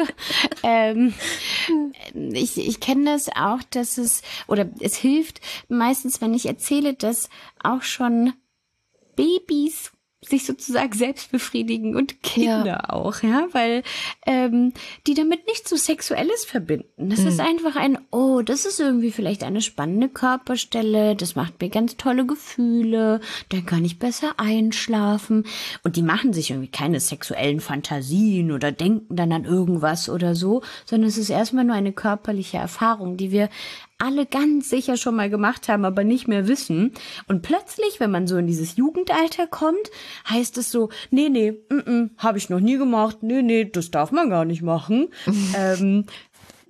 Ähm, 0.63 1.15
ich 2.33 2.59
ich 2.59 2.81
kenne 2.81 3.13
das 3.13 3.29
auch, 3.29 3.63
dass 3.71 3.99
es, 3.99 4.23
oder 4.47 4.69
es 4.81 4.97
hilft 4.97 5.41
meistens, 5.69 6.21
wenn 6.21 6.35
ich 6.35 6.47
erzähle, 6.47 6.95
dass 6.95 7.31
auch 7.63 7.83
schon 7.83 8.35
Babys 9.17 9.93
sich 10.23 10.45
sozusagen 10.45 10.93
selbst 10.93 11.33
befriedigen 11.33 11.97
und 11.97 12.23
Kinder 12.23 12.67
ja. 12.67 12.91
auch, 12.91 13.23
ja, 13.23 13.49
weil 13.53 13.83
ähm, 14.27 14.75
die 15.07 15.15
damit 15.15 15.47
nicht 15.47 15.67
so 15.67 15.77
Sexuelles 15.77 16.45
verbinden. 16.45 17.09
Das 17.09 17.21
mhm. 17.21 17.29
ist 17.29 17.41
einfach 17.41 17.77
ein, 17.77 17.99
oh, 18.11 18.43
das 18.43 18.67
ist 18.67 18.81
irgendwie 18.81 19.13
vielleicht 19.13 19.43
eine 19.43 19.63
spannende 19.63 20.11
Körperstelle, 20.11 21.17
das 21.17 21.37
macht 21.37 21.63
mir 21.63 21.71
ganz 21.71 21.97
tolle 21.97 22.27
Gefühle, 22.27 23.21
dann 23.49 23.65
kann 23.65 23.83
ich 23.83 23.99
besser 23.99 24.35
einschlafen. 24.37 25.47
Und 25.85 25.97
die 25.97 26.03
machen 26.03 26.35
sich 26.35 26.51
irgendwie 26.51 26.71
keine 26.71 27.01
sexuellen 27.01 27.61
Fantasien 27.61 28.53
oder 28.53 28.73
denken 28.73 29.17
dann 29.17 29.33
an 29.33 29.47
irgendwas 29.47 30.11
oder 30.11 30.35
so, 30.35 30.63
sondern 30.85 31.09
es 31.09 31.17
ist 31.17 31.31
erstmal 31.31 31.65
nur 31.65 31.77
eine 31.77 31.93
körperliche 31.95 32.59
Erfahrung, 32.59 33.17
die 33.17 33.33
wir 33.33 33.49
alle 34.01 34.27
ganz 34.27 34.71
sicher 34.71 34.97
schon 34.97 35.17
mal 35.17 35.31
gemacht 35.31 35.69
haben, 35.69 35.85
aber 35.85 36.05
nicht 36.05 36.27
mehr 36.27 36.49
wissen. 36.49 36.93
Und 37.29 37.43
plötzlich, 37.43 38.01
wenn 38.01 38.11
man 38.11 38.27
so 38.27 38.37
in 38.37 38.47
dieses 38.47 38.77
Jugendalter 38.77 39.47
kommt, 39.47 39.91
heißt 40.29 40.59
es 40.59 40.71
so, 40.71 40.89
nee, 41.11 41.29
nee, 41.29 41.53
mm, 41.53 41.91
mm, 41.91 42.11
habe 42.19 42.39
ich 42.39 42.51
noch 42.51 42.61
nie 42.61 42.79
gemacht, 42.79 43.19
nee, 43.23 43.43
nee, 43.43 43.65
das 43.65 43.91
darf 43.91 44.11
man 44.11 44.31
gar 44.31 44.45
nicht 44.45 44.63
machen. 44.63 45.09
ähm, 45.57 46.07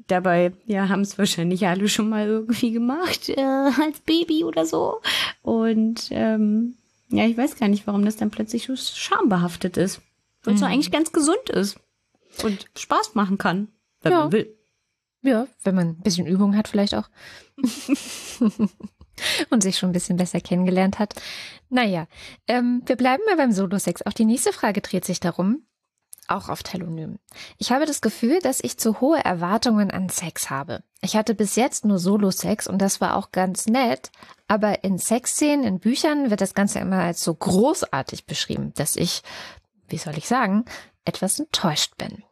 dabei, 0.09 0.53
ja, 0.67 0.89
haben 0.89 1.03
es 1.03 1.19
wahrscheinlich 1.19 1.67
alle 1.67 1.89
schon 1.89 2.09
mal 2.09 2.27
irgendwie 2.27 2.73
gemacht, 2.73 3.29
äh, 3.29 3.41
als 3.41 4.01
Baby 4.05 4.45
oder 4.45 4.67
so. 4.67 5.01
Und 5.43 6.09
ähm, 6.11 6.77
ja, 7.11 7.27
ich 7.27 7.37
weiß 7.37 7.57
gar 7.57 7.69
nicht, 7.69 7.87
warum 7.87 8.05
das 8.05 8.17
dann 8.17 8.31
plötzlich 8.31 8.67
so 8.67 8.77
schambehaftet 8.77 9.77
ist. 9.77 10.01
Weil 10.43 10.55
es 10.55 10.61
mhm. 10.61 10.69
eigentlich 10.69 10.93
ganz 10.93 11.13
gesund 11.13 11.51
ist 11.51 11.79
und 12.43 12.67
Spaß 12.77 13.15
machen 13.15 13.39
kann, 13.39 13.69
wenn 14.03 14.13
ja. 14.13 14.21
man 14.21 14.33
will. 14.33 14.57
Ja, 15.23 15.47
wenn 15.63 15.75
man 15.75 15.89
ein 15.89 16.01
bisschen 16.03 16.27
Übung 16.27 16.57
hat, 16.57 16.69
vielleicht 16.69 16.95
auch. 16.95 17.09
und 19.51 19.63
sich 19.63 19.79
schon 19.79 19.91
ein 19.91 19.95
bisschen 19.95 20.17
besser 20.17 20.41
kennengelernt 20.41 20.99
hat. 20.99 21.15
Naja, 21.69 22.07
ähm, 22.47 22.83
wir 22.87 22.97
bleiben 22.97 23.23
mal 23.27 23.37
beim 23.37 23.53
Solo-Sex. 23.53 24.07
Auch 24.07 24.13
die 24.13 24.25
nächste 24.25 24.53
Frage 24.53 24.81
dreht 24.81 25.05
sich 25.05 25.21
darum, 25.21 25.65
auch 26.31 26.49
auf 26.49 26.63
Telonym. 26.63 27.19
Ich 27.59 27.73
habe 27.73 27.87
das 27.87 28.01
Gefühl, 28.01 28.39
dass 28.41 28.63
ich 28.63 28.79
zu 28.79 29.01
hohe 29.01 29.23
Erwartungen 29.23 29.91
an 29.91 30.09
Sex 30.09 30.49
habe. 30.49 30.83
Ich 31.03 31.17
hatte 31.17 31.35
bis 31.35 31.57
jetzt 31.57 31.85
nur 31.85 31.99
Solo-Sex 31.99 32.67
und 32.67 32.79
das 32.79 33.01
war 33.01 33.17
auch 33.17 33.33
ganz 33.33 33.67
nett, 33.67 34.11
aber 34.49 34.85
in 34.85 34.99
Sexszenen, 34.99 35.65
in 35.65 35.81
Büchern 35.81 36.31
wird 36.31 36.41
das 36.41 36.55
Ganze 36.55 36.79
immer 36.79 37.03
als 37.03 37.23
so 37.23 37.35
großartig 37.35 38.27
beschrieben, 38.27 38.73
dass 38.77 38.97
ich, 38.97 39.23
wie 39.89 39.99
soll 39.99 40.17
ich 40.17 40.29
sagen, 40.29 40.65
etwas 41.05 41.39
enttäuscht 41.41 41.95
bin. 41.99 42.23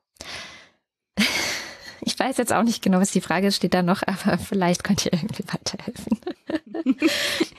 Ich 2.02 2.18
weiß 2.18 2.36
jetzt 2.36 2.52
auch 2.52 2.62
nicht 2.62 2.82
genau, 2.82 3.00
was 3.00 3.10
die 3.10 3.20
Frage 3.20 3.50
steht 3.52 3.74
da 3.74 3.82
noch, 3.82 4.02
aber 4.06 4.38
vielleicht 4.38 4.84
könnt 4.84 5.04
ihr 5.06 5.12
irgendwie 5.12 5.44
weiterhelfen. 5.46 6.18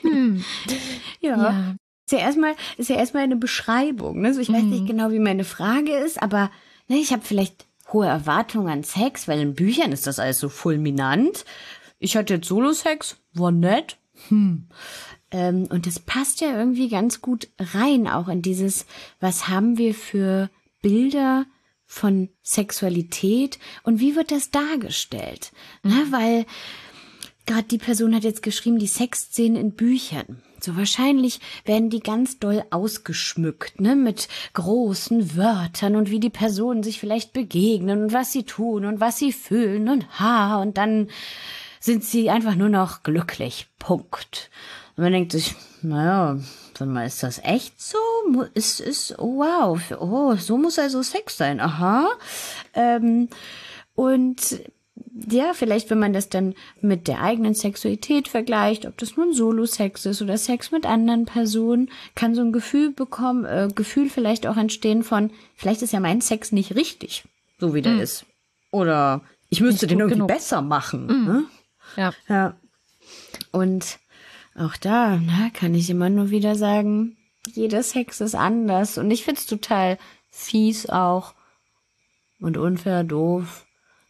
hm. 0.02 0.44
ja. 1.20 1.36
ja. 1.36 1.74
Ist 2.06 2.12
ja 2.12 2.18
erstmal, 2.18 2.54
ist 2.76 2.90
ja 2.90 2.96
erstmal 2.96 3.22
eine 3.22 3.36
Beschreibung. 3.36 4.20
Ne? 4.20 4.34
So, 4.34 4.40
ich 4.40 4.48
mhm. 4.48 4.54
weiß 4.54 4.62
nicht 4.64 4.82
mhm. 4.82 4.86
genau, 4.88 5.10
wie 5.12 5.20
meine 5.20 5.44
Frage 5.44 5.92
ist, 5.92 6.20
aber 6.20 6.50
ne, 6.88 6.96
ich 6.96 7.12
habe 7.12 7.22
vielleicht 7.22 7.66
hohe 7.92 8.06
Erwartungen 8.06 8.68
an 8.68 8.82
Sex, 8.82 9.28
weil 9.28 9.40
in 9.40 9.54
Büchern 9.54 9.92
ist 9.92 10.06
das 10.06 10.18
alles 10.18 10.40
so 10.40 10.48
fulminant. 10.48 11.44
Ich 12.00 12.16
hatte 12.16 12.34
jetzt 12.34 12.48
Solo-Sex, 12.48 13.16
war 13.34 13.52
nett. 13.52 13.98
Hm. 14.28 14.66
Ähm, 15.30 15.66
und 15.70 15.86
das 15.86 16.00
passt 16.00 16.40
ja 16.40 16.56
irgendwie 16.56 16.88
ganz 16.88 17.20
gut 17.20 17.48
rein, 17.58 18.08
auch 18.08 18.28
in 18.28 18.42
dieses, 18.42 18.86
was 19.20 19.48
haben 19.48 19.78
wir 19.78 19.94
für 19.94 20.50
Bilder 20.82 21.46
von 21.90 22.28
Sexualität 22.44 23.58
und 23.82 23.98
wie 23.98 24.14
wird 24.14 24.30
das 24.30 24.52
dargestellt? 24.52 25.50
Mhm. 25.82 25.90
Na, 25.90 26.18
weil 26.18 26.46
gerade 27.46 27.66
die 27.66 27.78
Person 27.78 28.14
hat 28.14 28.22
jetzt 28.22 28.44
geschrieben, 28.44 28.78
die 28.78 28.86
Sexszenen 28.86 29.60
in 29.60 29.72
Büchern. 29.72 30.40
So 30.60 30.76
wahrscheinlich 30.76 31.40
werden 31.64 31.90
die 31.90 31.98
ganz 31.98 32.38
doll 32.38 32.62
ausgeschmückt, 32.70 33.80
ne, 33.80 33.96
mit 33.96 34.28
großen 34.52 35.36
Wörtern 35.36 35.96
und 35.96 36.10
wie 36.10 36.20
die 36.20 36.30
Personen 36.30 36.84
sich 36.84 37.00
vielleicht 37.00 37.32
begegnen 37.32 38.04
und 38.04 38.12
was 38.12 38.30
sie 38.30 38.44
tun 38.44 38.84
und 38.84 39.00
was 39.00 39.18
sie 39.18 39.32
fühlen 39.32 39.88
und 39.88 40.20
ha, 40.20 40.62
und 40.62 40.76
dann 40.76 41.08
sind 41.80 42.04
sie 42.04 42.30
einfach 42.30 42.54
nur 42.54 42.68
noch 42.68 43.02
glücklich. 43.02 43.66
Punkt. 43.80 44.48
Und 44.96 45.02
man 45.02 45.12
denkt 45.12 45.32
sich, 45.32 45.56
naja, 45.82 46.38
sag 46.80 46.88
mal, 46.88 47.06
ist 47.06 47.22
das 47.22 47.40
echt 47.44 47.80
so? 47.80 47.98
Ist, 48.54 48.80
ist, 48.80 49.14
wow, 49.18 49.78
oh, 50.00 50.34
so 50.36 50.56
muss 50.56 50.78
also 50.78 51.02
Sex 51.02 51.36
sein, 51.36 51.60
aha. 51.60 52.08
Ähm, 52.72 53.28
und 53.94 54.62
ja, 55.30 55.52
vielleicht, 55.52 55.90
wenn 55.90 55.98
man 55.98 56.14
das 56.14 56.30
dann 56.30 56.54
mit 56.80 57.06
der 57.06 57.20
eigenen 57.22 57.52
Sexualität 57.52 58.28
vergleicht, 58.28 58.86
ob 58.86 58.96
das 58.96 59.18
nun 59.18 59.34
Solo-Sex 59.34 60.06
ist 60.06 60.22
oder 60.22 60.38
Sex 60.38 60.70
mit 60.70 60.86
anderen 60.86 61.26
Personen, 61.26 61.90
kann 62.14 62.34
so 62.34 62.40
ein 62.40 62.52
Gefühl 62.52 62.92
bekommen, 62.92 63.44
äh, 63.44 63.68
Gefühl 63.74 64.08
vielleicht 64.08 64.46
auch 64.46 64.56
entstehen 64.56 65.02
von, 65.02 65.30
vielleicht 65.54 65.82
ist 65.82 65.92
ja 65.92 66.00
mein 66.00 66.22
Sex 66.22 66.50
nicht 66.50 66.74
richtig, 66.76 67.24
so 67.58 67.74
wie 67.74 67.82
der 67.82 67.92
mhm. 67.92 68.00
ist. 68.00 68.24
Oder 68.70 69.20
ich 69.50 69.60
müsste 69.60 69.86
den 69.86 69.98
irgendwie 69.98 70.14
genug. 70.14 70.28
besser 70.28 70.62
machen. 70.62 71.06
Mhm. 71.06 71.26
Ne? 71.26 71.44
Ja. 71.96 72.14
Ja. 72.28 72.54
Und 73.52 73.98
auch 74.60 74.76
da 74.76 75.16
na, 75.16 75.50
kann 75.52 75.74
ich 75.74 75.90
immer 75.90 76.10
nur 76.10 76.30
wieder 76.30 76.54
sagen, 76.54 77.16
jeder 77.52 77.82
Sex 77.82 78.20
ist 78.20 78.34
anders. 78.34 78.98
Und 78.98 79.10
ich 79.10 79.24
find's 79.24 79.46
total 79.46 79.98
fies 80.30 80.88
auch 80.88 81.34
und 82.40 82.56
unfair 82.56 83.04
doof, 83.04 83.66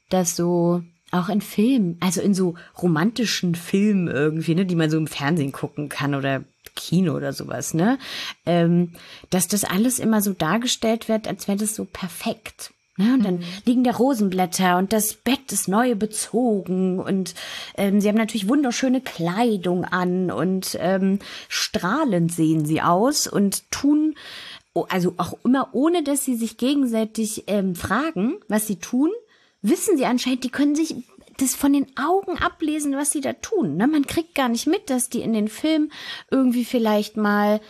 dass 0.09 0.37
so 0.37 0.83
auch 1.13 1.29
in 1.29 1.41
Filmen, 1.41 1.97
also 2.01 2.21
in 2.21 2.35
so 2.35 2.55
romantischen 2.81 3.55
Filmen 3.55 4.09
irgendwie, 4.09 4.55
ne, 4.55 4.65
die 4.65 4.77
man 4.77 4.91
so 4.91 4.97
im 4.97 5.09
Fernsehen 5.09 5.53
gucken 5.53 5.89
kann 5.89 6.15
oder 6.15 6.45
Kino 6.77 7.17
oder 7.17 7.33
sowas, 7.33 7.75
ne, 7.75 7.99
ähm, 8.47 8.93
dass 9.31 9.49
das 9.49 9.65
alles 9.65 9.99
immer 9.99 10.21
so 10.21 10.33
dargestellt 10.33 11.09
wird, 11.09 11.27
als 11.27 11.49
wäre 11.49 11.59
das 11.59 11.75
so 11.75 11.85
perfekt. 11.85 12.73
Ne? 12.97 13.15
Und 13.15 13.25
dann 13.25 13.37
mhm. 13.37 13.45
liegen 13.65 13.85
da 13.85 13.93
Rosenblätter 13.93 14.79
und 14.79 14.93
das 14.93 15.15
Bett 15.15 15.53
ist 15.53 15.69
neu 15.69 15.95
bezogen 15.95 16.99
und 16.99 17.35
ähm, 17.77 18.01
sie 18.01 18.09
haben 18.09 18.17
natürlich 18.17 18.49
wunderschöne 18.49 19.01
Kleidung 19.01 19.85
an 19.85 20.31
und 20.31 20.77
ähm, 20.81 21.19
strahlend 21.49 22.33
sehen 22.33 22.65
sie 22.67 22.83
aus 22.83 23.27
und 23.27 23.71
tun, 23.71 24.15
also 24.89 25.15
auch 25.17 25.35
immer 25.45 25.71
ohne, 25.73 26.03
dass 26.03 26.25
sie 26.25 26.37
sich 26.37 26.57
gegenseitig 26.57 27.45
ähm, 27.47 27.75
fragen, 27.75 28.39
was 28.49 28.67
sie 28.67 28.77
tun, 28.77 29.11
wissen 29.63 29.97
sie 29.97 30.07
anscheinend, 30.07 30.45
die 30.45 30.51
können 30.51 30.75
sich 30.75 30.95
das 31.41 31.55
von 31.55 31.73
den 31.73 31.87
Augen 31.97 32.39
ablesen, 32.39 32.97
was 32.97 33.11
sie 33.11 33.21
da 33.21 33.33
tun. 33.33 33.77
Ne? 33.77 33.87
Man 33.87 34.07
kriegt 34.07 34.35
gar 34.35 34.49
nicht 34.49 34.67
mit, 34.67 34.91
dass 34.91 35.09
die 35.09 35.21
in 35.21 35.33
den 35.33 35.49
Filmen 35.49 35.93
irgendwie 36.31 36.65
vielleicht 36.65 37.17
mal, 37.17 37.61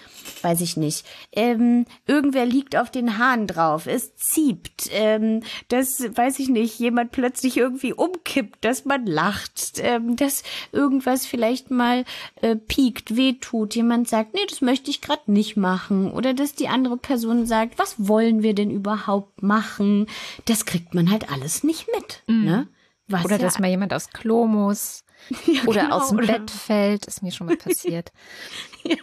weiß 0.43 0.61
ich 0.61 0.77
nicht, 0.77 1.07
ähm, 1.33 1.87
irgendwer 2.07 2.47
liegt 2.47 2.77
auf 2.77 2.91
den 2.91 3.19
Haaren 3.19 3.47
drauf, 3.47 3.87
es 3.87 4.17
zieht, 4.17 4.71
ähm, 4.93 5.43
das, 5.69 6.03
weiß 6.15 6.39
ich 6.39 6.49
nicht, 6.49 6.79
jemand 6.79 7.13
plötzlich 7.13 7.57
irgendwie 7.57 7.93
umkippt, 7.93 8.65
dass 8.65 8.85
man 8.85 9.07
lacht, 9.07 9.75
ähm, 9.79 10.17
dass 10.17 10.43
irgendwas 10.73 11.27
vielleicht 11.27 11.71
mal 11.71 12.05
äh, 12.41 12.57
piekt, 12.57 13.17
wehtut, 13.17 13.75
jemand 13.75 14.09
sagt, 14.09 14.35
nee, 14.35 14.47
das 14.49 14.61
möchte 14.61 14.91
ich 14.91 15.01
gerade 15.01 15.31
nicht 15.33 15.57
machen 15.57 16.11
oder 16.11 16.35
dass 16.35 16.55
die 16.55 16.69
andere 16.69 16.97
Person 16.97 17.47
sagt, 17.47 17.79
was 17.79 17.95
wollen 17.99 18.43
wir 18.43 18.55
denn 18.55 18.71
überhaupt 18.71 19.43
machen? 19.43 20.07
Das 20.45 20.67
kriegt 20.67 20.95
man 20.95 21.11
halt 21.11 21.31
alles 21.31 21.65
nicht 21.65 21.87
mit, 21.95 22.23
mhm. 22.27 22.45
ne? 22.45 22.69
Was 23.11 23.25
oder 23.25 23.37
ja 23.37 23.43
dass 23.43 23.59
mal 23.59 23.69
jemand 23.69 23.93
aus 23.93 24.11
Klo 24.11 24.47
muss. 24.47 25.05
Ja, 25.47 25.65
oder 25.67 25.83
genau, 25.83 25.99
aus 25.99 26.09
dem 26.09 26.19
oder 26.19 26.39
Bett 26.39 26.51
fällt, 26.51 27.05
ist 27.05 27.23
mir 27.23 27.31
schon 27.31 27.47
mal 27.47 27.57
passiert. 27.59 28.11
ja. 28.85 28.97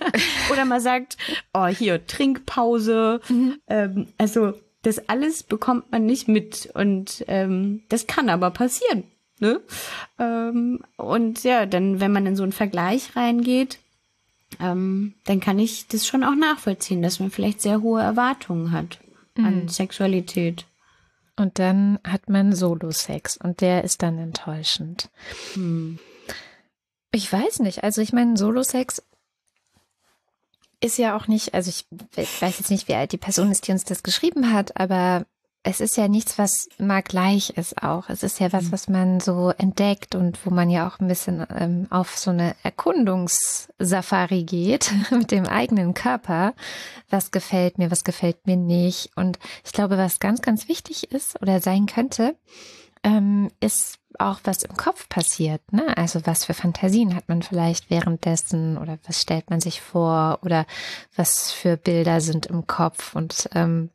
Oder 0.51 0.65
man 0.65 0.81
sagt, 0.81 1.15
oh, 1.53 1.67
hier, 1.67 2.07
Trinkpause. 2.07 3.21
Mhm. 3.29 3.59
Ähm, 3.67 4.07
also, 4.17 4.53
das 4.81 5.09
alles 5.09 5.43
bekommt 5.43 5.91
man 5.91 6.07
nicht 6.07 6.27
mit. 6.27 6.71
Und 6.73 7.23
ähm, 7.27 7.83
das 7.89 8.07
kann 8.07 8.29
aber 8.29 8.49
passieren. 8.49 9.03
Ne? 9.39 9.61
Ähm, 10.17 10.79
und 10.95 11.43
ja, 11.43 11.67
dann, 11.67 11.99
wenn 11.99 12.11
man 12.11 12.25
in 12.25 12.35
so 12.35 12.41
einen 12.41 12.51
Vergleich 12.51 13.15
reingeht, 13.15 13.77
ähm, 14.59 15.13
dann 15.25 15.39
kann 15.39 15.59
ich 15.59 15.87
das 15.87 16.07
schon 16.07 16.23
auch 16.23 16.35
nachvollziehen, 16.35 17.03
dass 17.03 17.19
man 17.19 17.29
vielleicht 17.29 17.61
sehr 17.61 17.83
hohe 17.83 18.01
Erwartungen 18.01 18.71
hat. 18.71 18.99
an 19.37 19.63
mhm. 19.63 19.67
Sexualität. 19.69 20.65
Und 21.38 21.60
dann 21.60 22.00
hat 22.06 22.29
man 22.29 22.53
Solo-Sex 22.53 23.38
und 23.38 23.62
der 23.62 23.84
ist 23.84 24.01
dann 24.01 24.17
enttäuschend. 24.17 25.10
Hm. 25.53 26.00
Ich 27.12 27.32
weiß 27.32 27.60
nicht. 27.60 27.84
Also 27.84 28.01
ich 28.01 28.12
meine, 28.12 28.36
Solo-Sex 28.36 29.03
ist 30.82 30.98
ja 30.98 31.15
auch 31.15 31.27
nicht, 31.27 31.53
also 31.53 31.70
ich 31.70 31.86
weiß 32.41 32.60
jetzt 32.60 32.72
nicht, 32.72 32.88
wie 32.88 32.96
alt 32.96 33.12
die 33.12 33.17
Person 33.17 33.51
ist, 33.51 33.67
die 33.67 33.72
uns 33.72 33.84
das 33.84 34.03
geschrieben 34.03 34.51
hat, 34.51 34.79
aber 34.79 35.25
es 35.69 35.81
ist 35.81 35.97
ja 35.97 36.07
nichts, 36.07 36.38
was 36.38 36.69
mal 36.77 37.03
gleich 37.03 37.50
ist 37.51 37.83
auch. 37.83 38.09
Es 38.09 38.24
ist 38.24 38.39
ja 38.39 38.53
was, 38.53 38.65
mhm. 38.65 38.71
was 38.71 38.88
man 38.88 39.19
so 39.19 39.50
entdeckt 39.57 40.15
und 40.15 40.39
wo 40.45 40.50
man 40.50 40.69
ja 40.69 40.88
auch 40.88 41.00
ein 41.00 41.09
bisschen 41.09 41.45
ähm, 41.53 41.88
auf 41.89 42.17
so 42.17 42.31
eine 42.31 42.55
Erkundungssafari 42.63 44.43
geht 44.43 44.93
mit 45.12 45.31
dem 45.31 45.45
eigenen 45.45 45.93
Körper. 45.93 46.53
Was 47.09 47.31
gefällt 47.31 47.79
mir, 47.79 47.91
was 47.91 48.05
gefällt 48.05 48.47
mir 48.47 48.55
nicht. 48.55 49.12
Und 49.17 49.39
ich 49.65 49.74
glaube, 49.74 49.97
was 49.97 50.19
ganz, 50.19 50.41
ganz 50.41 50.69
wichtig 50.69 51.12
ist 51.12 51.41
oder 51.41 51.59
sein 51.59 51.86
könnte, 51.86 52.38
ähm, 53.03 53.51
ist 53.59 54.00
auch, 54.19 54.39
was 54.45 54.63
im 54.63 54.77
Kopf 54.77 55.09
passiert. 55.09 55.62
Ne? 55.74 55.97
Also 55.97 56.25
was 56.25 56.45
für 56.45 56.53
Fantasien 56.53 57.13
hat 57.13 57.27
man 57.27 57.41
vielleicht 57.41 57.89
währenddessen 57.89 58.77
oder 58.77 59.00
was 59.05 59.21
stellt 59.21 59.50
man 59.50 59.59
sich 59.59 59.81
vor 59.81 60.39
oder 60.43 60.65
was 61.17 61.51
für 61.51 61.75
Bilder 61.75 62.21
sind 62.21 62.45
im 62.45 62.67
Kopf 62.67 63.15
und 63.15 63.50
ähm, 63.53 63.89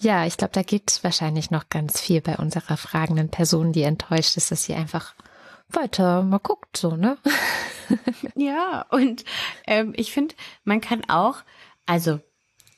ja, 0.00 0.26
ich 0.26 0.36
glaube, 0.36 0.52
da 0.52 0.62
geht 0.62 1.00
wahrscheinlich 1.02 1.50
noch 1.50 1.68
ganz 1.68 2.00
viel 2.00 2.20
bei 2.20 2.36
unserer 2.36 2.76
fragenden 2.76 3.28
Person, 3.28 3.72
die 3.72 3.82
enttäuscht 3.82 4.36
ist, 4.36 4.50
dass 4.50 4.64
sie 4.64 4.74
einfach 4.74 5.14
weiter 5.68 6.22
mal 6.22 6.38
guckt, 6.38 6.76
so, 6.76 6.96
ne? 6.96 7.18
ja, 8.34 8.86
und 8.90 9.24
ähm, 9.66 9.92
ich 9.96 10.12
finde, 10.12 10.34
man 10.64 10.80
kann 10.80 11.08
auch, 11.08 11.38
also 11.86 12.20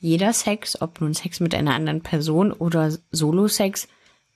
jeder 0.01 0.33
Sex, 0.33 0.81
ob 0.81 1.01
nun 1.01 1.15
Sex 1.15 1.41
mit 1.41 1.55
einer 1.55 1.75
anderen 1.75 2.03
Person 2.03 2.53
oder 2.53 2.91
Solo-Sex, 3.11 3.89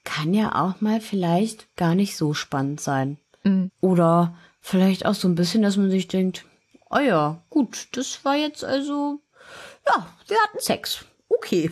kann 0.04 0.34
ja 0.34 0.54
auch 0.54 0.80
mal 0.80 1.00
vielleicht 1.00 1.74
gar 1.76 1.94
nicht 1.94 2.16
so 2.16 2.34
spannend 2.34 2.80
sein. 2.80 3.18
Mhm. 3.44 3.70
Oder 3.80 4.36
vielleicht 4.60 5.06
auch 5.06 5.14
so 5.14 5.26
ein 5.26 5.34
bisschen, 5.34 5.62
dass 5.62 5.78
man 5.78 5.90
sich 5.90 6.06
denkt, 6.08 6.44
oh 6.90 6.98
ja, 6.98 7.42
gut, 7.48 7.88
das 7.92 8.24
war 8.24 8.36
jetzt 8.36 8.62
also, 8.62 9.20
ja, 9.86 10.06
wir 10.28 10.36
hatten 10.42 10.60
Sex 10.60 11.06
okay. 11.44 11.70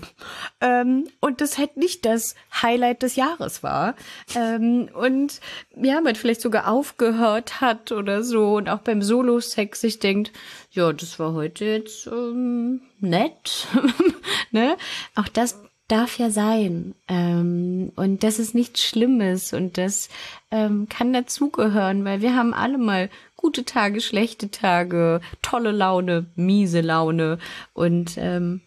Ähm, 0.60 1.08
und 1.20 1.40
das 1.40 1.58
halt 1.58 1.76
nicht 1.76 2.04
das 2.04 2.34
Highlight 2.62 3.02
des 3.02 3.16
Jahres 3.16 3.62
war. 3.62 3.94
Ähm, 4.34 4.88
und 4.92 5.40
ja, 5.74 6.00
man 6.00 6.14
vielleicht 6.14 6.42
sogar 6.42 6.68
aufgehört 6.68 7.60
hat 7.60 7.90
oder 7.90 8.22
so 8.22 8.56
und 8.56 8.68
auch 8.68 8.80
beim 8.80 9.02
Solo-Sex 9.02 9.80
sich 9.80 9.98
denkt, 9.98 10.32
ja, 10.72 10.92
das 10.92 11.18
war 11.18 11.32
heute 11.32 11.64
jetzt 11.64 12.06
ähm, 12.06 12.82
nett. 13.00 13.66
ne? 14.50 14.76
Auch 15.14 15.28
das 15.28 15.60
darf 15.88 16.18
ja 16.18 16.30
sein. 16.30 16.94
Ähm, 17.08 17.92
und 17.96 18.22
das 18.22 18.38
ist 18.38 18.54
nichts 18.54 18.82
Schlimmes 18.82 19.52
und 19.52 19.78
das 19.78 20.08
ähm, 20.50 20.86
kann 20.88 21.12
dazugehören, 21.12 22.04
weil 22.04 22.20
wir 22.20 22.34
haben 22.36 22.54
alle 22.54 22.78
mal 22.78 23.10
gute 23.36 23.64
Tage, 23.64 24.00
schlechte 24.00 24.50
Tage, 24.50 25.20
tolle 25.42 25.72
Laune, 25.72 26.26
miese 26.36 26.80
Laune 26.80 27.38
und 27.74 28.12
ähm, 28.16 28.60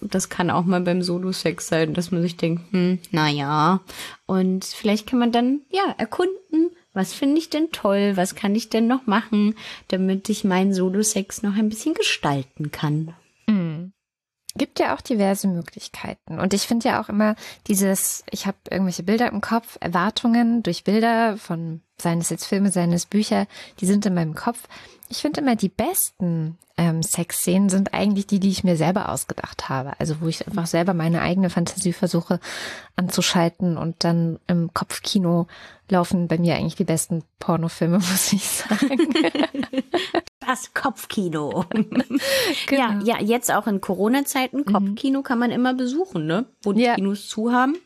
das 0.00 0.28
kann 0.28 0.50
auch 0.50 0.64
mal 0.64 0.80
beim 0.80 1.02
Solo-Sex 1.02 1.68
sein, 1.68 1.94
dass 1.94 2.10
man 2.10 2.22
sich 2.22 2.36
denkt, 2.36 2.72
hm, 2.72 2.98
naja. 3.10 3.80
Und 4.26 4.64
vielleicht 4.64 5.06
kann 5.06 5.18
man 5.18 5.32
dann, 5.32 5.62
ja, 5.70 5.94
erkunden, 5.96 6.70
was 6.92 7.12
finde 7.12 7.38
ich 7.38 7.50
denn 7.50 7.70
toll, 7.72 8.12
was 8.16 8.34
kann 8.34 8.54
ich 8.54 8.70
denn 8.70 8.86
noch 8.86 9.06
machen, 9.06 9.54
damit 9.88 10.28
ich 10.28 10.44
meinen 10.44 10.72
Solo-Sex 10.72 11.42
noch 11.42 11.54
ein 11.54 11.68
bisschen 11.68 11.94
gestalten 11.94 12.70
kann. 12.70 13.14
Mhm. 13.46 13.92
Gibt 14.56 14.78
ja 14.78 14.94
auch 14.96 15.02
diverse 15.02 15.48
Möglichkeiten. 15.48 16.38
Und 16.38 16.54
ich 16.54 16.62
finde 16.62 16.88
ja 16.88 17.02
auch 17.02 17.10
immer 17.10 17.36
dieses, 17.66 18.24
ich 18.30 18.46
habe 18.46 18.56
irgendwelche 18.70 19.02
Bilder 19.02 19.30
im 19.30 19.42
Kopf, 19.42 19.76
Erwartungen 19.80 20.62
durch 20.62 20.84
Bilder 20.84 21.36
von, 21.36 21.82
seien 22.00 22.20
es 22.20 22.30
jetzt 22.30 22.46
Filme, 22.46 22.70
seien 22.70 22.92
es 22.92 23.06
Bücher, 23.06 23.46
die 23.80 23.86
sind 23.86 24.06
in 24.06 24.14
meinem 24.14 24.34
Kopf. 24.34 24.68
Ich 25.08 25.18
finde 25.18 25.40
immer 25.40 25.56
die 25.56 25.68
besten 25.68 26.58
ähm, 26.78 27.02
Sexszenen 27.02 27.68
sind 27.68 27.94
eigentlich 27.94 28.26
die, 28.26 28.38
die 28.38 28.50
ich 28.50 28.64
mir 28.64 28.76
selber 28.76 29.08
ausgedacht 29.08 29.68
habe. 29.68 29.98
Also 29.98 30.20
wo 30.20 30.28
ich 30.28 30.46
einfach 30.46 30.66
selber 30.66 30.92
meine 30.94 31.22
eigene 31.22 31.48
Fantasie 31.48 31.92
versuche 31.92 32.38
anzuschalten 32.96 33.78
und 33.78 34.04
dann 34.04 34.38
im 34.46 34.74
Kopfkino 34.74 35.46
laufen 35.88 36.28
bei 36.28 36.38
mir 36.38 36.56
eigentlich 36.56 36.74
die 36.74 36.84
besten 36.84 37.22
Pornofilme, 37.38 37.98
muss 38.10 38.32
ich 38.32 38.46
sagen. 38.46 39.08
Das 40.46 40.74
Kopfkino. 40.74 41.64
genau. 42.66 42.92
Ja, 42.92 43.00
ja, 43.02 43.20
jetzt 43.20 43.50
auch 43.52 43.66
in 43.66 43.80
Corona-Zeiten, 43.80 44.58
mhm. 44.58 44.72
Kopfkino 44.72 45.22
kann 45.22 45.38
man 45.38 45.50
immer 45.50 45.72
besuchen, 45.72 46.26
ne? 46.26 46.46
Wo 46.62 46.72
die 46.72 46.82
ja. 46.82 46.94
Kinos 46.94 47.26
zu 47.28 47.52
haben. 47.52 47.76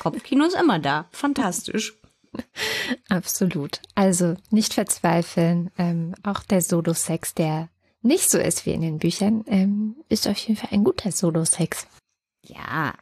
Kopfkino 0.00 0.44
ist 0.44 0.60
immer 0.60 0.78
da. 0.78 1.06
Fantastisch. 1.10 1.94
Absolut. 3.08 3.80
Also 3.94 4.36
nicht 4.50 4.74
verzweifeln. 4.74 5.70
Ähm, 5.78 6.14
auch 6.22 6.40
der 6.40 6.62
Solo-Sex, 6.62 7.34
der 7.34 7.68
nicht 8.02 8.30
so 8.30 8.38
ist 8.38 8.66
wie 8.66 8.72
in 8.72 8.80
den 8.80 8.98
Büchern, 8.98 9.44
ähm, 9.46 9.96
ist 10.08 10.26
auf 10.26 10.38
jeden 10.38 10.56
Fall 10.58 10.70
ein 10.72 10.84
guter 10.84 11.12
Solo-Sex. 11.12 11.86
Ja. 12.42 12.94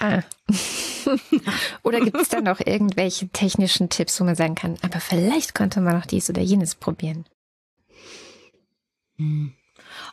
Ja. 0.00 0.22
oder 1.82 2.00
gibt 2.00 2.20
es 2.20 2.28
dann 2.28 2.44
noch 2.44 2.60
irgendwelche 2.60 3.28
technischen 3.28 3.88
Tipps, 3.88 4.20
wo 4.20 4.24
man 4.24 4.34
sagen 4.34 4.54
kann, 4.54 4.76
aber 4.82 5.00
vielleicht 5.00 5.54
könnte 5.54 5.80
man 5.80 5.96
noch 5.96 6.06
dies 6.06 6.28
oder 6.28 6.42
jenes 6.42 6.74
probieren? 6.74 7.24
Hm. 9.16 9.54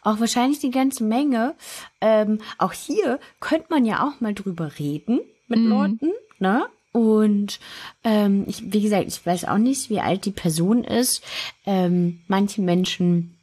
Auch 0.02 0.20
wahrscheinlich 0.20 0.60
die 0.60 0.72
ganze 0.72 1.04
Menge. 1.04 1.56
Ähm, 2.02 2.40
auch 2.58 2.74
hier 2.74 3.20
könnte 3.40 3.68
man 3.70 3.86
ja 3.86 4.08
auch 4.08 4.22
mal 4.22 4.34
drüber 4.34 4.78
reden 4.78 5.22
mit 5.48 5.60
mm. 5.60 5.68
Leuten, 5.68 6.12
ne? 6.38 6.68
Und 6.92 7.60
ähm, 8.04 8.46
ich, 8.48 8.72
wie 8.72 8.82
gesagt, 8.82 9.08
ich 9.08 9.26
weiß 9.26 9.46
auch 9.46 9.58
nicht, 9.58 9.90
wie 9.90 10.00
alt 10.00 10.26
die 10.26 10.32
Person 10.32 10.84
ist. 10.84 11.24
Ähm, 11.66 12.22
manche 12.28 12.62
Menschen 12.62 13.38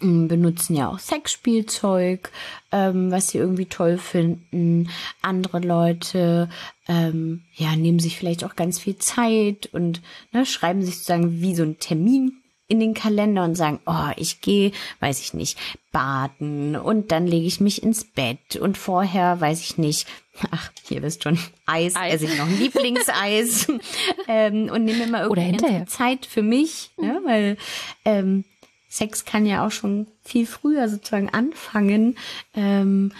ähm, 0.00 0.28
benutzen 0.28 0.76
ja 0.76 0.88
auch 0.88 0.98
Sexspielzeug, 0.98 2.30
ähm, 2.72 3.10
was 3.10 3.28
sie 3.28 3.38
irgendwie 3.38 3.66
toll 3.66 3.98
finden. 3.98 4.90
Andere 5.22 5.60
Leute 5.60 6.48
ähm, 6.88 7.44
ja 7.54 7.76
nehmen 7.76 7.98
sich 7.98 8.16
vielleicht 8.16 8.44
auch 8.44 8.56
ganz 8.56 8.78
viel 8.78 8.96
Zeit 8.96 9.68
und 9.72 10.02
ne, 10.32 10.46
schreiben 10.46 10.82
sich 10.82 10.96
sozusagen 10.96 11.40
wie 11.40 11.54
so 11.54 11.62
ein 11.62 11.78
Termin 11.78 12.42
in 12.68 12.80
den 12.80 12.94
Kalender 12.94 13.44
und 13.44 13.54
sagen, 13.54 13.80
oh, 13.86 14.10
ich 14.16 14.40
gehe, 14.40 14.72
weiß 15.00 15.20
ich 15.20 15.34
nicht, 15.34 15.58
baden 15.92 16.76
und 16.76 17.12
dann 17.12 17.26
lege 17.26 17.46
ich 17.46 17.60
mich 17.60 17.82
ins 17.82 18.04
Bett 18.04 18.56
und 18.56 18.76
vorher, 18.76 19.40
weiß 19.40 19.60
ich 19.60 19.78
nicht, 19.78 20.06
ach, 20.50 20.70
ihr 20.90 21.02
wisst 21.02 21.22
schon, 21.22 21.38
Eis, 21.66 21.96
Eis. 21.96 22.14
esse 22.14 22.24
ich 22.26 22.38
noch 22.38 22.46
ein 22.46 22.58
Lieblingseis 22.58 23.68
ähm, 24.28 24.68
und 24.70 24.84
nehme 24.84 25.04
immer 25.04 25.22
irgendwie 25.22 25.84
Zeit 25.86 26.26
für 26.26 26.42
mich, 26.42 26.90
ne, 26.96 27.20
weil 27.24 27.56
ähm, 28.04 28.44
Sex 28.88 29.24
kann 29.24 29.46
ja 29.46 29.66
auch 29.66 29.70
schon 29.70 30.06
viel 30.22 30.46
früher 30.46 30.88
sozusagen 30.88 31.28
anfangen 31.28 32.16
ähm, 32.54 33.12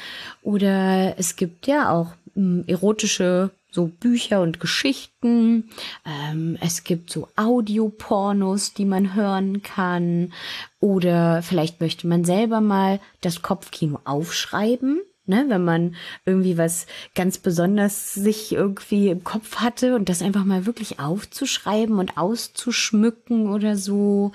oder 0.42 1.18
es 1.18 1.36
gibt 1.36 1.66
ja 1.66 1.92
auch 1.92 2.12
ähm, 2.36 2.64
erotische 2.66 3.50
so 3.76 3.86
Bücher 3.86 4.40
und 4.40 4.58
Geschichten. 4.58 5.68
Ähm, 6.04 6.58
es 6.60 6.82
gibt 6.82 7.10
so 7.10 7.28
Audiopornos, 7.36 8.72
die 8.72 8.86
man 8.86 9.14
hören 9.14 9.62
kann. 9.62 10.32
Oder 10.80 11.42
vielleicht 11.42 11.80
möchte 11.80 12.06
man 12.08 12.24
selber 12.24 12.60
mal 12.60 13.00
das 13.20 13.42
Kopfkino 13.42 14.00
aufschreiben. 14.04 15.00
Ne, 15.28 15.44
wenn 15.48 15.64
man 15.64 15.96
irgendwie 16.24 16.56
was 16.56 16.86
ganz 17.16 17.38
besonders 17.38 18.14
sich 18.14 18.52
irgendwie 18.52 19.08
im 19.08 19.24
Kopf 19.24 19.56
hatte 19.56 19.96
und 19.96 20.08
das 20.08 20.22
einfach 20.22 20.44
mal 20.44 20.66
wirklich 20.66 21.00
aufzuschreiben 21.00 21.98
und 21.98 22.16
auszuschmücken 22.16 23.48
oder 23.48 23.76
so. 23.76 24.30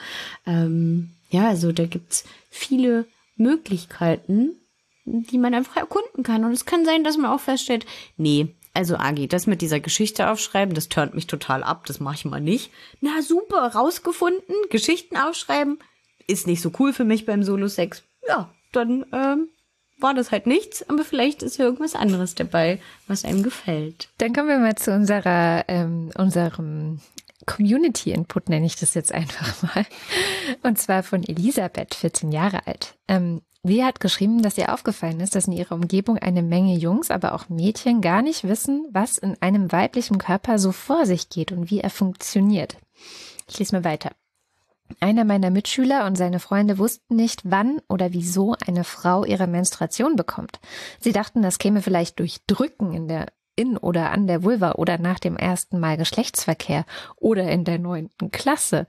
Ähm, 0.46 1.12
ja, 1.30 1.48
also 1.48 1.72
da 1.72 1.86
gibt's 1.86 2.26
viele 2.50 3.06
Möglichkeiten, 3.38 4.58
die 5.06 5.38
man 5.38 5.54
einfach 5.54 5.78
erkunden 5.78 6.24
kann. 6.24 6.44
Und 6.44 6.52
es 6.52 6.66
kann 6.66 6.84
sein, 6.84 7.06
dass 7.06 7.16
man 7.16 7.32
auch 7.32 7.40
feststellt, 7.40 7.86
nee, 8.18 8.54
also 8.74 8.96
Agi, 8.96 9.28
das 9.28 9.48
mit 9.48 9.62
dieser 9.62 9.80
Geschichte 9.80 10.30
aufschreiben, 10.30 10.74
das 10.74 10.90
turnt 10.90 11.14
mich 11.14 11.28
total 11.28 11.64
ab, 11.64 11.86
das 11.86 12.00
mache 12.00 12.16
ich 12.16 12.26
mal 12.26 12.42
nicht. 12.42 12.72
Na 13.02 13.22
super, 13.22 13.74
rausgefunden, 13.74 14.56
Geschichten 14.70 15.18
aufschreiben, 15.18 15.80
ist 16.28 16.48
nicht 16.48 16.62
so 16.62 16.72
cool 16.80 16.94
für 16.94 17.04
mich 17.04 17.26
beim 17.26 17.44
Solo-Sex. 17.44 18.04
Ja, 18.28 18.50
dann 18.72 19.06
ähm, 19.12 19.50
war 20.00 20.14
das 20.14 20.32
halt 20.32 20.48
nichts, 20.48 20.88
aber 20.90 21.04
vielleicht 21.04 21.44
ist 21.44 21.58
ja 21.58 21.66
irgendwas 21.66 21.96
anderes 21.96 22.36
dabei, 22.36 22.80
was 23.08 23.26
einem 23.26 23.44
gefällt. 23.44 24.10
Dann 24.18 24.34
kommen 24.34 24.48
wir 24.48 24.60
mal 24.60 24.76
zu 24.76 24.94
unserer, 24.94 25.66
ähm, 25.68 26.12
unserem 26.18 27.00
Community-Input, 27.46 28.50
nenne 28.50 28.66
ich 28.66 28.76
das 28.76 28.94
jetzt 28.94 29.12
einfach 29.12 29.64
mal. 29.64 29.86
Und 30.64 30.80
zwar 30.80 31.04
von 31.04 31.24
Elisabeth, 31.24 31.96
14 31.96 32.32
Jahre 32.32 32.68
alt. 32.68 32.96
Ähm, 33.08 33.42
Sie 33.64 33.84
hat 33.84 34.00
geschrieben, 34.00 34.42
dass 34.42 34.58
ihr 34.58 34.74
aufgefallen 34.74 35.20
ist, 35.20 35.36
dass 35.36 35.48
in 35.48 35.54
ihrer 35.54 35.76
Umgebung 35.76 36.18
eine 36.18 36.42
Menge 36.42 36.76
Jungs, 36.76 37.12
aber 37.12 37.34
auch 37.34 37.48
Mädchen 37.48 38.02
gar 38.02 38.24
nicht 38.24 38.48
wissen, 38.48 38.88
was 38.92 39.20
in 39.20 39.38
einem 39.40 39.72
weiblichen 39.72 40.18
Körper 40.18 40.58
so 40.58 40.72
vor 40.72 41.06
sich 41.06 41.30
geht 41.30 41.52
und 41.52 41.70
wie 41.70 41.80
er 41.80 41.92
funktioniert. 41.92 42.78
Ich 43.48 43.60
lese 43.60 43.76
mal 43.76 43.84
weiter. 43.84 44.12
Einer 45.00 45.26
meiner 45.26 45.52
Mitschüler 45.52 46.06
und 46.06 46.18
seine 46.18 46.40
Freunde 46.40 46.78
wussten 46.80 47.16
nicht, 47.16 47.42
wann 47.44 47.82
oder 47.88 48.14
wieso 48.14 48.56
eine 48.66 48.84
Frau 48.84 49.24
ihre 49.26 49.48
Menstruation 49.48 50.16
bekommt. 50.16 50.60
Sie 51.00 51.12
dachten, 51.12 51.42
das 51.42 51.60
käme 51.60 51.82
vielleicht 51.82 52.20
durch 52.20 52.40
Drücken 52.48 52.94
in 52.94 53.08
der 53.08 53.28
in 53.56 53.78
oder 53.78 54.12
an 54.12 54.28
der 54.28 54.44
Vulva 54.44 54.74
oder 54.74 54.98
nach 54.98 55.20
dem 55.20 55.38
ersten 55.38 55.80
Mal 55.80 55.98
Geschlechtsverkehr 55.98 56.86
oder 57.18 57.50
in 57.52 57.64
der 57.64 57.80
neunten 57.80 58.32
Klasse. 58.32 58.88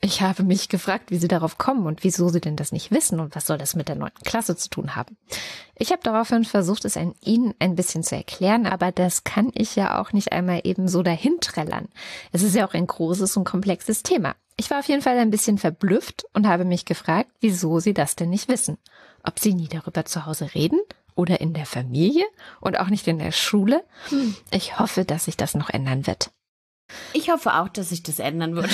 Ich 0.00 0.22
habe 0.22 0.44
mich 0.44 0.68
gefragt, 0.68 1.10
wie 1.10 1.16
sie 1.16 1.26
darauf 1.26 1.58
kommen 1.58 1.86
und 1.86 2.04
wieso 2.04 2.28
sie 2.28 2.40
denn 2.40 2.54
das 2.54 2.70
nicht 2.70 2.92
wissen 2.92 3.18
und 3.18 3.34
was 3.34 3.46
soll 3.46 3.58
das 3.58 3.74
mit 3.74 3.88
der 3.88 3.96
neunten 3.96 4.22
Klasse 4.22 4.56
zu 4.56 4.70
tun 4.70 4.94
haben. 4.94 5.16
Ich 5.74 5.90
habe 5.90 6.02
daraufhin 6.04 6.44
versucht, 6.44 6.84
es 6.84 6.96
an 6.96 7.14
ihnen 7.20 7.52
ein 7.58 7.74
bisschen 7.74 8.04
zu 8.04 8.14
erklären, 8.14 8.66
aber 8.66 8.92
das 8.92 9.24
kann 9.24 9.50
ich 9.54 9.74
ja 9.74 10.00
auch 10.00 10.12
nicht 10.12 10.32
einmal 10.32 10.60
eben 10.62 10.86
so 10.86 11.02
dahin 11.02 11.38
trällern. 11.40 11.88
Es 12.30 12.42
ist 12.42 12.54
ja 12.54 12.66
auch 12.66 12.74
ein 12.74 12.86
großes 12.86 13.36
und 13.36 13.44
komplexes 13.44 14.04
Thema. 14.04 14.36
Ich 14.56 14.70
war 14.70 14.78
auf 14.78 14.88
jeden 14.88 15.02
Fall 15.02 15.18
ein 15.18 15.30
bisschen 15.30 15.58
verblüfft 15.58 16.26
und 16.32 16.46
habe 16.46 16.64
mich 16.64 16.84
gefragt, 16.84 17.30
wieso 17.40 17.80
sie 17.80 17.94
das 17.94 18.14
denn 18.14 18.30
nicht 18.30 18.48
wissen. 18.48 18.78
Ob 19.24 19.40
sie 19.40 19.52
nie 19.52 19.68
darüber 19.68 20.04
zu 20.04 20.26
Hause 20.26 20.54
reden 20.54 20.80
oder 21.16 21.40
in 21.40 21.54
der 21.54 21.66
Familie 21.66 22.24
und 22.60 22.78
auch 22.78 22.88
nicht 22.88 23.08
in 23.08 23.18
der 23.18 23.32
Schule. 23.32 23.84
Ich 24.52 24.78
hoffe, 24.78 25.04
dass 25.04 25.24
sich 25.24 25.36
das 25.36 25.54
noch 25.54 25.70
ändern 25.70 26.06
wird. 26.06 26.30
Ich 27.12 27.30
hoffe 27.30 27.54
auch, 27.54 27.68
dass 27.68 27.90
sich 27.90 28.02
das 28.02 28.18
ändern 28.18 28.56
wird. 28.56 28.70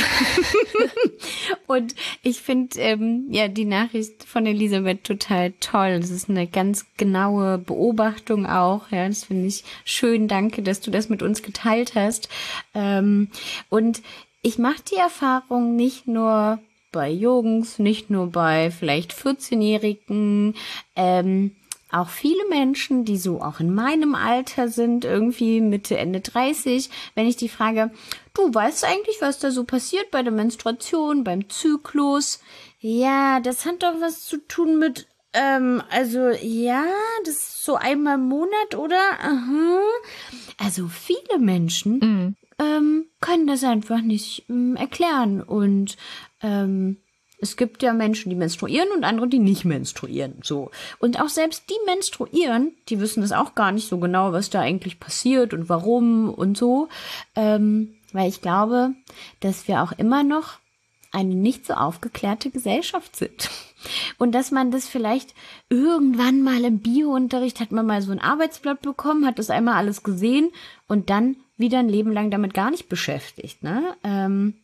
und 1.66 1.94
ich 2.22 2.40
finde 2.42 2.78
ähm, 2.78 3.26
ja 3.30 3.48
die 3.48 3.64
Nachricht 3.64 4.24
von 4.24 4.46
Elisabeth 4.46 5.04
total 5.04 5.52
toll. 5.60 6.00
Das 6.00 6.10
ist 6.10 6.28
eine 6.30 6.46
ganz 6.46 6.86
genaue 6.96 7.58
Beobachtung 7.58 8.46
auch. 8.46 8.90
Ja, 8.90 9.08
das 9.08 9.24
finde 9.24 9.48
ich 9.48 9.64
schön. 9.84 10.28
Danke, 10.28 10.62
dass 10.62 10.80
du 10.80 10.90
das 10.90 11.08
mit 11.08 11.22
uns 11.22 11.42
geteilt 11.42 11.94
hast. 11.94 12.28
Ähm, 12.74 13.30
und 13.68 14.02
ich 14.42 14.58
mache 14.58 14.82
die 14.90 14.96
Erfahrung 14.96 15.74
nicht 15.74 16.06
nur 16.06 16.60
bei 16.92 17.10
Jungs, 17.10 17.80
nicht 17.80 18.08
nur 18.08 18.28
bei 18.28 18.70
vielleicht 18.70 19.12
14-Jährigen, 19.12 20.54
ähm, 20.94 21.56
auch 21.94 22.08
viele 22.08 22.46
Menschen, 22.48 23.04
die 23.04 23.16
so 23.16 23.40
auch 23.40 23.60
in 23.60 23.72
meinem 23.72 24.14
Alter 24.14 24.68
sind, 24.68 25.04
irgendwie 25.04 25.60
Mitte, 25.60 25.96
Ende 25.96 26.20
30, 26.20 26.90
wenn 27.14 27.26
ich 27.26 27.36
die 27.36 27.48
frage, 27.48 27.90
du 28.34 28.52
weißt 28.52 28.84
eigentlich, 28.84 29.20
was 29.20 29.38
da 29.38 29.50
so 29.50 29.64
passiert 29.64 30.10
bei 30.10 30.22
der 30.22 30.32
Menstruation, 30.32 31.24
beim 31.24 31.48
Zyklus? 31.48 32.40
Ja, 32.80 33.40
das 33.40 33.64
hat 33.64 33.82
doch 33.82 34.00
was 34.00 34.24
zu 34.24 34.38
tun 34.48 34.78
mit, 34.78 35.06
ähm, 35.32 35.82
also 35.90 36.30
ja, 36.42 36.84
das 37.24 37.34
ist 37.34 37.64
so 37.64 37.76
einmal 37.76 38.16
im 38.16 38.28
Monat, 38.28 38.74
oder? 38.76 39.00
Aha. 39.20 39.80
Also 40.58 40.88
viele 40.88 41.38
Menschen 41.38 41.98
mhm. 41.98 42.36
ähm, 42.58 43.06
können 43.20 43.46
das 43.46 43.62
einfach 43.62 44.00
nicht 44.00 44.44
ähm, 44.48 44.76
erklären 44.76 45.42
und 45.42 45.96
ähm, 46.42 46.98
es 47.44 47.58
gibt 47.58 47.82
ja 47.82 47.92
Menschen, 47.92 48.30
die 48.30 48.36
menstruieren 48.36 48.88
und 48.96 49.04
andere, 49.04 49.28
die 49.28 49.38
nicht 49.38 49.66
menstruieren. 49.66 50.40
So. 50.42 50.70
Und 50.98 51.20
auch 51.20 51.28
selbst 51.28 51.68
die 51.68 51.86
menstruieren, 51.86 52.72
die 52.88 53.00
wissen 53.00 53.20
das 53.20 53.32
auch 53.32 53.54
gar 53.54 53.70
nicht 53.70 53.86
so 53.86 53.98
genau, 53.98 54.32
was 54.32 54.48
da 54.48 54.60
eigentlich 54.60 54.98
passiert 54.98 55.52
und 55.52 55.68
warum 55.68 56.30
und 56.30 56.56
so. 56.56 56.88
Ähm, 57.36 57.96
weil 58.12 58.30
ich 58.30 58.40
glaube, 58.40 58.94
dass 59.40 59.68
wir 59.68 59.82
auch 59.82 59.92
immer 59.92 60.22
noch 60.22 60.58
eine 61.12 61.34
nicht 61.34 61.66
so 61.66 61.74
aufgeklärte 61.74 62.50
Gesellschaft 62.50 63.14
sind. 63.14 63.50
Und 64.16 64.32
dass 64.32 64.50
man 64.50 64.70
das 64.70 64.88
vielleicht 64.88 65.34
irgendwann 65.68 66.42
mal 66.42 66.64
im 66.64 66.78
Biounterricht 66.78 67.60
hat 67.60 67.70
man 67.70 67.84
mal 67.84 68.00
so 68.00 68.12
ein 68.12 68.20
Arbeitsblatt 68.20 68.80
bekommen, 68.80 69.26
hat 69.26 69.38
das 69.38 69.50
einmal 69.50 69.74
alles 69.74 70.02
gesehen 70.02 70.50
und 70.88 71.10
dann 71.10 71.36
wieder 71.58 71.80
ein 71.80 71.90
Leben 71.90 72.10
lang 72.10 72.30
damit 72.30 72.54
gar 72.54 72.70
nicht 72.70 72.88
beschäftigt. 72.88 73.62
Ne? 73.62 73.94
Ähm, 74.02 74.54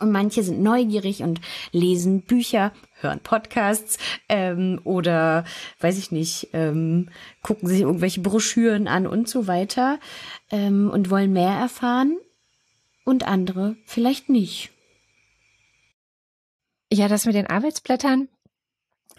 und 0.00 0.10
manche 0.10 0.42
sind 0.42 0.62
neugierig 0.62 1.22
und 1.22 1.40
lesen 1.70 2.22
Bücher, 2.22 2.72
hören 3.00 3.20
Podcasts 3.20 3.98
ähm, 4.28 4.80
oder, 4.84 5.44
weiß 5.80 5.98
ich 5.98 6.10
nicht, 6.10 6.48
ähm, 6.52 7.08
gucken 7.42 7.68
sich 7.68 7.80
irgendwelche 7.80 8.20
Broschüren 8.20 8.88
an 8.88 9.06
und 9.06 9.28
so 9.28 9.46
weiter 9.46 9.98
ähm, 10.50 10.90
und 10.90 11.10
wollen 11.10 11.32
mehr 11.32 11.52
erfahren 11.52 12.16
und 13.04 13.26
andere 13.26 13.76
vielleicht 13.86 14.28
nicht. 14.28 14.70
Ja, 16.92 17.08
das 17.08 17.24
mit 17.24 17.34
den 17.34 17.46
Arbeitsblättern, 17.46 18.28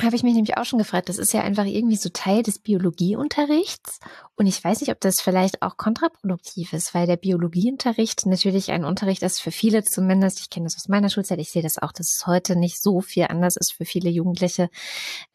habe 0.02 0.16
ich 0.16 0.24
mich 0.24 0.34
nämlich 0.34 0.58
auch 0.58 0.66
schon 0.66 0.80
gefragt. 0.80 1.10
Das 1.10 1.18
ist 1.18 1.34
ja 1.34 1.42
einfach 1.42 1.66
irgendwie 1.66 1.96
so 1.96 2.10
Teil 2.10 2.44
des 2.44 2.60
Biologieunterrichts. 2.60 4.00
Und 4.36 4.48
ich 4.48 4.64
weiß 4.64 4.82
nicht, 4.82 4.92
ob 4.92 5.00
das 5.00 5.22
vielleicht 5.22 5.62
auch 5.62 5.78
kontraproduktiv 5.78 6.74
ist, 6.74 6.94
weil 6.94 7.08
der 7.08 7.18
Biologieunterricht 7.18 8.26
natürlich 8.26 8.72
ein 8.72 8.86
Unterricht 8.86 9.22
ist 9.24 9.40
für 9.40 9.52
viele 9.52 9.84
zumindest. 9.84 10.40
Ich 10.40 10.50
kenne 10.50 10.66
das 10.66 10.76
aus 10.76 10.90
meiner 10.90 11.10
Schulzeit. 11.10 11.40
Ich 11.40 11.52
sehe 11.52 11.62
das 11.64 11.78
auch, 11.78 11.92
dass 11.92 12.16
es 12.16 12.28
heute 12.28 12.56
nicht 12.56 12.82
so 12.82 13.02
viel 13.02 13.26
anders 13.26 13.56
ist 13.56 13.74
für 13.74 13.86
viele 13.86 14.10
Jugendliche. 14.10 14.70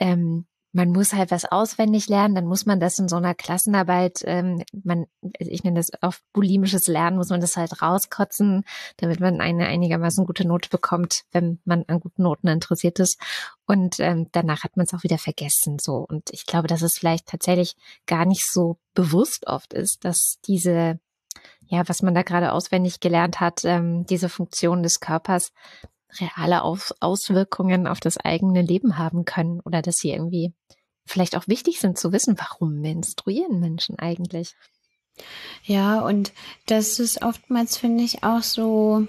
Ähm, 0.00 0.46
man 0.72 0.90
muss 0.90 1.12
halt 1.14 1.30
was 1.30 1.44
auswendig 1.46 2.08
lernen, 2.08 2.34
dann 2.34 2.46
muss 2.46 2.66
man 2.66 2.78
das 2.78 2.98
in 2.98 3.08
so 3.08 3.16
einer 3.16 3.34
Klassenarbeit, 3.34 4.20
ähm, 4.24 4.62
man, 4.84 5.06
ich 5.38 5.64
nenne 5.64 5.78
das 5.78 5.90
auf 6.02 6.22
bulimisches 6.32 6.86
Lernen, 6.88 7.16
muss 7.16 7.30
man 7.30 7.40
das 7.40 7.56
halt 7.56 7.80
rauskotzen, 7.80 8.64
damit 8.98 9.20
man 9.20 9.40
eine 9.40 9.66
einigermaßen 9.66 10.26
gute 10.26 10.46
Note 10.46 10.68
bekommt, 10.68 11.22
wenn 11.32 11.58
man 11.64 11.84
an 11.88 12.00
guten 12.00 12.22
Noten 12.22 12.48
interessiert 12.48 12.98
ist. 12.98 13.18
Und 13.66 13.98
ähm, 14.00 14.28
danach 14.32 14.62
hat 14.62 14.76
man 14.76 14.84
es 14.84 14.94
auch 14.94 15.04
wieder 15.04 15.18
vergessen. 15.18 15.78
So. 15.80 16.06
Und 16.08 16.30
ich 16.30 16.44
glaube, 16.44 16.68
dass 16.68 16.82
es 16.82 16.98
vielleicht 16.98 17.26
tatsächlich 17.26 17.74
gar 18.06 18.26
nicht 18.26 18.46
so 18.50 18.78
bewusst 18.94 19.46
oft 19.46 19.72
ist, 19.72 20.04
dass 20.04 20.38
diese, 20.46 21.00
ja, 21.66 21.88
was 21.88 22.02
man 22.02 22.14
da 22.14 22.22
gerade 22.22 22.52
auswendig 22.52 23.00
gelernt 23.00 23.40
hat, 23.40 23.64
ähm, 23.64 24.04
diese 24.06 24.28
Funktion 24.28 24.82
des 24.82 25.00
Körpers 25.00 25.52
reale 26.20 26.62
Aus 26.62 26.94
Auswirkungen 27.00 27.86
auf 27.86 28.00
das 28.00 28.16
eigene 28.16 28.62
Leben 28.62 28.98
haben 28.98 29.24
können 29.24 29.60
oder 29.60 29.82
dass 29.82 29.96
sie 29.96 30.10
irgendwie 30.10 30.52
vielleicht 31.06 31.36
auch 31.36 31.48
wichtig 31.48 31.80
sind 31.80 31.98
zu 31.98 32.12
wissen, 32.12 32.36
warum 32.38 32.80
menstruieren 32.80 33.60
Menschen 33.60 33.98
eigentlich. 33.98 34.54
Ja, 35.64 36.00
und 36.00 36.32
das 36.66 36.98
ist 36.98 37.22
oftmals, 37.22 37.76
finde 37.76 38.04
ich, 38.04 38.22
auch 38.22 38.42
so, 38.42 39.06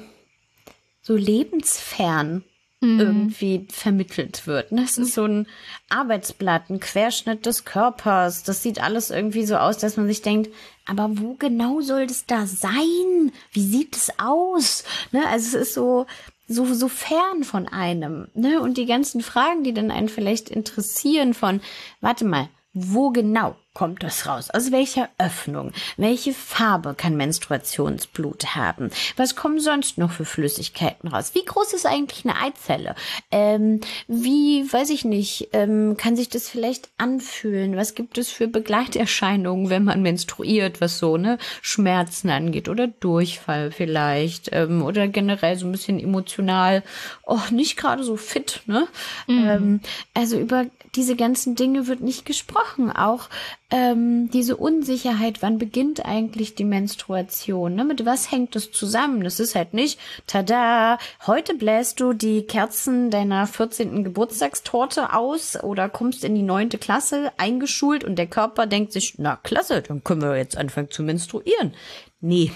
so 1.02 1.16
lebensfern 1.16 2.44
mhm. 2.82 3.00
irgendwie 3.00 3.68
vermittelt 3.70 4.48
wird. 4.48 4.68
Das 4.72 4.98
ist 4.98 5.14
so 5.14 5.26
ein 5.26 5.48
Arbeitsblatt, 5.90 6.70
ein 6.70 6.80
Querschnitt 6.80 7.46
des 7.46 7.66
Körpers. 7.66 8.44
Das 8.44 8.64
sieht 8.64 8.82
alles 8.82 9.10
irgendwie 9.10 9.46
so 9.46 9.58
aus, 9.58 9.78
dass 9.78 9.98
man 9.98 10.08
sich 10.08 10.22
denkt, 10.22 10.54
aber 10.86 11.10
wo 11.20 11.36
genau 11.36 11.82
soll 11.82 12.08
das 12.08 12.26
da 12.26 12.48
sein? 12.48 13.32
Wie 13.52 13.64
sieht 13.64 13.96
es 13.96 14.12
aus? 14.18 14.84
Ne? 15.12 15.28
Also 15.28 15.58
es 15.58 15.68
ist 15.68 15.74
so, 15.74 16.06
so, 16.50 16.66
so 16.74 16.88
fern 16.88 17.44
von 17.44 17.68
einem, 17.68 18.28
ne? 18.34 18.60
Und 18.60 18.78
die 18.78 18.88
ganzen 18.88 19.22
Fragen, 19.22 19.64
die 19.64 19.74
dann 19.74 19.92
einen 19.92 20.10
vielleicht 20.10 20.50
interessieren 20.50 21.34
von, 21.34 21.62
warte 22.02 22.26
mal, 22.26 22.50
wo 22.74 23.12
genau 23.12 23.56
kommt 23.80 24.04
das 24.04 24.28
raus? 24.28 24.50
Aus 24.50 24.74
welcher 24.74 25.08
Öffnung? 25.18 25.72
Welche 25.96 26.34
Farbe 26.34 26.96
kann 26.96 27.16
Menstruationsblut 27.16 28.54
haben? 28.54 28.90
Was 29.16 29.38
kommen 29.38 29.62
sonst 29.62 29.98
noch 29.98 30.12
für 30.12 30.26
Flüssigkeiten 30.26 31.08
raus? 31.08 31.32
Wie 31.34 31.46
groß 31.46 31.72
ist 31.72 31.86
eigentlich 31.86 32.26
eine 32.26 32.36
Eizelle? 32.42 32.94
Ähm, 33.32 33.80
wie, 34.10 34.68
weiß 34.70 34.90
ich 34.90 35.06
nicht, 35.06 35.52
ähm, 35.54 35.96
kann 35.96 36.18
sich 36.18 36.28
das 36.28 36.50
vielleicht 36.50 36.90
anfühlen? 36.98 37.78
Was 37.78 37.96
gibt 37.96 38.18
es 38.18 38.30
für 38.30 38.50
Begleiterscheinungen, 38.50 39.70
wenn 39.70 39.86
man 39.86 40.02
menstruiert, 40.02 40.82
was 40.82 41.00
so, 41.00 41.16
ne, 41.16 41.38
Schmerzen 41.62 42.30
angeht 42.32 42.68
oder 42.68 42.88
Durchfall 42.88 43.72
vielleicht, 43.72 44.50
ähm, 44.52 44.84
oder 44.84 45.08
generell 45.08 45.56
so 45.56 45.66
ein 45.66 45.72
bisschen 45.72 46.02
emotional, 46.02 46.84
oh, 47.26 47.40
nicht 47.50 47.78
gerade 47.78 48.04
so 48.04 48.18
fit, 48.18 48.62
ne? 48.66 48.90
Mhm. 49.28 49.48
Ähm, 49.48 49.80
also 50.14 50.38
über 50.38 50.66
diese 50.96 51.16
ganzen 51.16 51.56
Dinge 51.56 51.88
wird 51.88 52.02
nicht 52.02 52.26
gesprochen. 52.26 52.92
Auch 52.92 53.30
ähm, 53.72 54.32
diese 54.32 54.58
Unsicherheit, 54.58 55.42
wann 55.42 55.60
beginnt 55.60 56.06
eigentlich 56.06 56.56
die 56.56 56.64
Menstruation? 56.64 57.76
Ne? 57.76 57.86
Mit 57.86 58.06
was 58.06 58.32
hängt 58.32 58.56
das 58.56 58.72
zusammen? 58.72 59.24
Das 59.24 59.40
ist 59.40 59.56
halt 59.56 59.74
nicht, 59.74 60.00
tada, 60.26 60.98
heute 61.28 61.54
bläst 61.54 62.00
du 62.00 62.14
die 62.14 62.44
Kerzen 62.44 63.12
deiner 63.12 63.46
14. 63.46 64.04
Geburtstagstorte 64.04 65.14
aus 65.14 65.62
oder 65.62 65.88
kommst 65.88 66.24
in 66.24 66.34
die 66.34 66.42
neunte 66.42 66.80
Klasse 66.80 67.32
eingeschult 67.38 68.04
und 68.04 68.16
der 68.16 68.28
Körper 68.28 68.66
denkt 68.66 68.92
sich, 68.92 69.16
na 69.18 69.36
klasse, 69.36 69.84
dann 69.84 70.04
können 70.04 70.22
wir 70.22 70.36
jetzt 70.36 70.58
anfangen 70.58 70.90
zu 70.90 71.04
menstruieren. 71.04 71.74
Nee, 72.22 72.52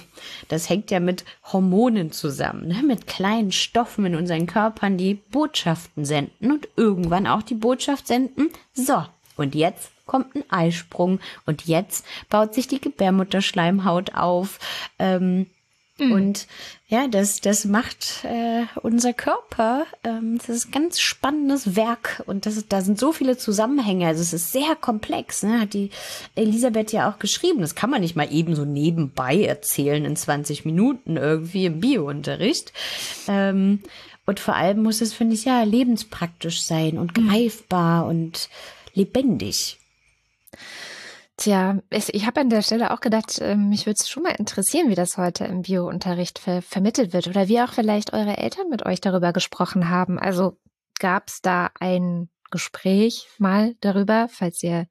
das 0.49 0.67
hängt 0.67 0.91
ja 0.91 0.99
mit 0.99 1.23
Hormonen 1.53 2.11
zusammen, 2.11 2.67
ne? 2.67 2.83
mit 2.83 3.07
kleinen 3.07 3.53
Stoffen 3.53 4.05
in 4.05 4.15
unseren 4.15 4.45
Körpern, 4.45 4.97
die 4.97 5.13
Botschaften 5.13 6.03
senden 6.03 6.51
und 6.51 6.67
irgendwann 6.75 7.27
auch 7.27 7.43
die 7.43 7.55
Botschaft 7.55 8.07
senden, 8.07 8.49
so, 8.73 9.05
und 9.37 9.55
jetzt 9.55 9.92
kommt 10.05 10.35
ein 10.35 10.43
Eisprung 10.49 11.19
und 11.45 11.65
jetzt 11.65 12.05
baut 12.29 12.53
sich 12.53 12.67
die 12.67 12.81
Gebärmutterschleimhaut 12.81 14.15
auf. 14.15 14.59
Ähm, 14.99 15.47
mhm. 15.97 16.11
Und 16.11 16.47
ja, 16.87 17.07
das, 17.07 17.41
das 17.41 17.65
macht 17.65 18.23
äh, 18.23 18.65
unser 18.81 19.13
Körper. 19.13 19.85
Ähm, 20.03 20.37
das 20.37 20.49
ist 20.49 20.67
ein 20.67 20.71
ganz 20.71 20.99
spannendes 20.99 21.75
Werk 21.75 22.21
und 22.25 22.45
das, 22.45 22.67
da 22.67 22.81
sind 22.81 22.99
so 22.99 23.11
viele 23.11 23.37
Zusammenhänge. 23.37 24.07
Also 24.07 24.21
es 24.21 24.33
ist 24.33 24.51
sehr 24.51 24.75
komplex, 24.75 25.43
ne? 25.43 25.61
hat 25.61 25.73
die 25.73 25.89
Elisabeth 26.35 26.91
ja 26.91 27.09
auch 27.09 27.19
geschrieben. 27.19 27.61
Das 27.61 27.75
kann 27.75 27.89
man 27.89 28.01
nicht 28.01 28.15
mal 28.15 28.31
eben 28.31 28.55
so 28.55 28.65
nebenbei 28.65 29.43
erzählen 29.43 30.05
in 30.05 30.15
20 30.15 30.65
Minuten 30.65 31.17
irgendwie 31.17 31.65
im 31.65 31.79
Biounterricht. 31.79 32.73
Ähm, 33.27 33.79
Und 34.25 34.39
vor 34.39 34.55
allem 34.55 34.83
muss 34.83 35.01
es, 35.01 35.13
finde 35.13 35.35
ich, 35.35 35.45
ja, 35.45 35.63
lebenspraktisch 35.63 36.63
sein 36.63 36.97
und 36.97 37.17
mhm. 37.17 37.29
greifbar 37.29 38.05
und 38.05 38.49
lebendig. 38.93 39.79
Tja, 41.37 41.79
ich 41.89 42.27
habe 42.27 42.41
an 42.41 42.49
der 42.49 42.61
Stelle 42.61 42.91
auch 42.91 42.99
gedacht, 42.99 43.39
ähm, 43.41 43.69
mich 43.69 43.87
würde 43.87 43.97
es 43.99 44.07
schon 44.07 44.23
mal 44.23 44.35
interessieren, 44.37 44.89
wie 44.89 44.95
das 44.95 45.17
heute 45.17 45.45
im 45.45 45.63
Biounterricht 45.63 46.37
ver 46.37 46.61
vermittelt 46.61 47.11
wird 47.11 47.27
oder 47.27 47.47
wie 47.47 47.59
auch 47.59 47.73
vielleicht 47.73 48.13
eure 48.13 48.37
Eltern 48.37 48.69
mit 48.69 48.85
euch 48.85 49.01
darüber 49.01 49.33
gesprochen 49.33 49.89
haben. 49.89 50.19
Also 50.19 50.59
gab 50.99 51.29
es 51.29 51.41
da 51.41 51.71
ein 51.79 52.29
Gespräch 52.51 53.27
mal 53.39 53.75
darüber, 53.81 54.27
falls 54.29 54.61
ihr 54.61 54.87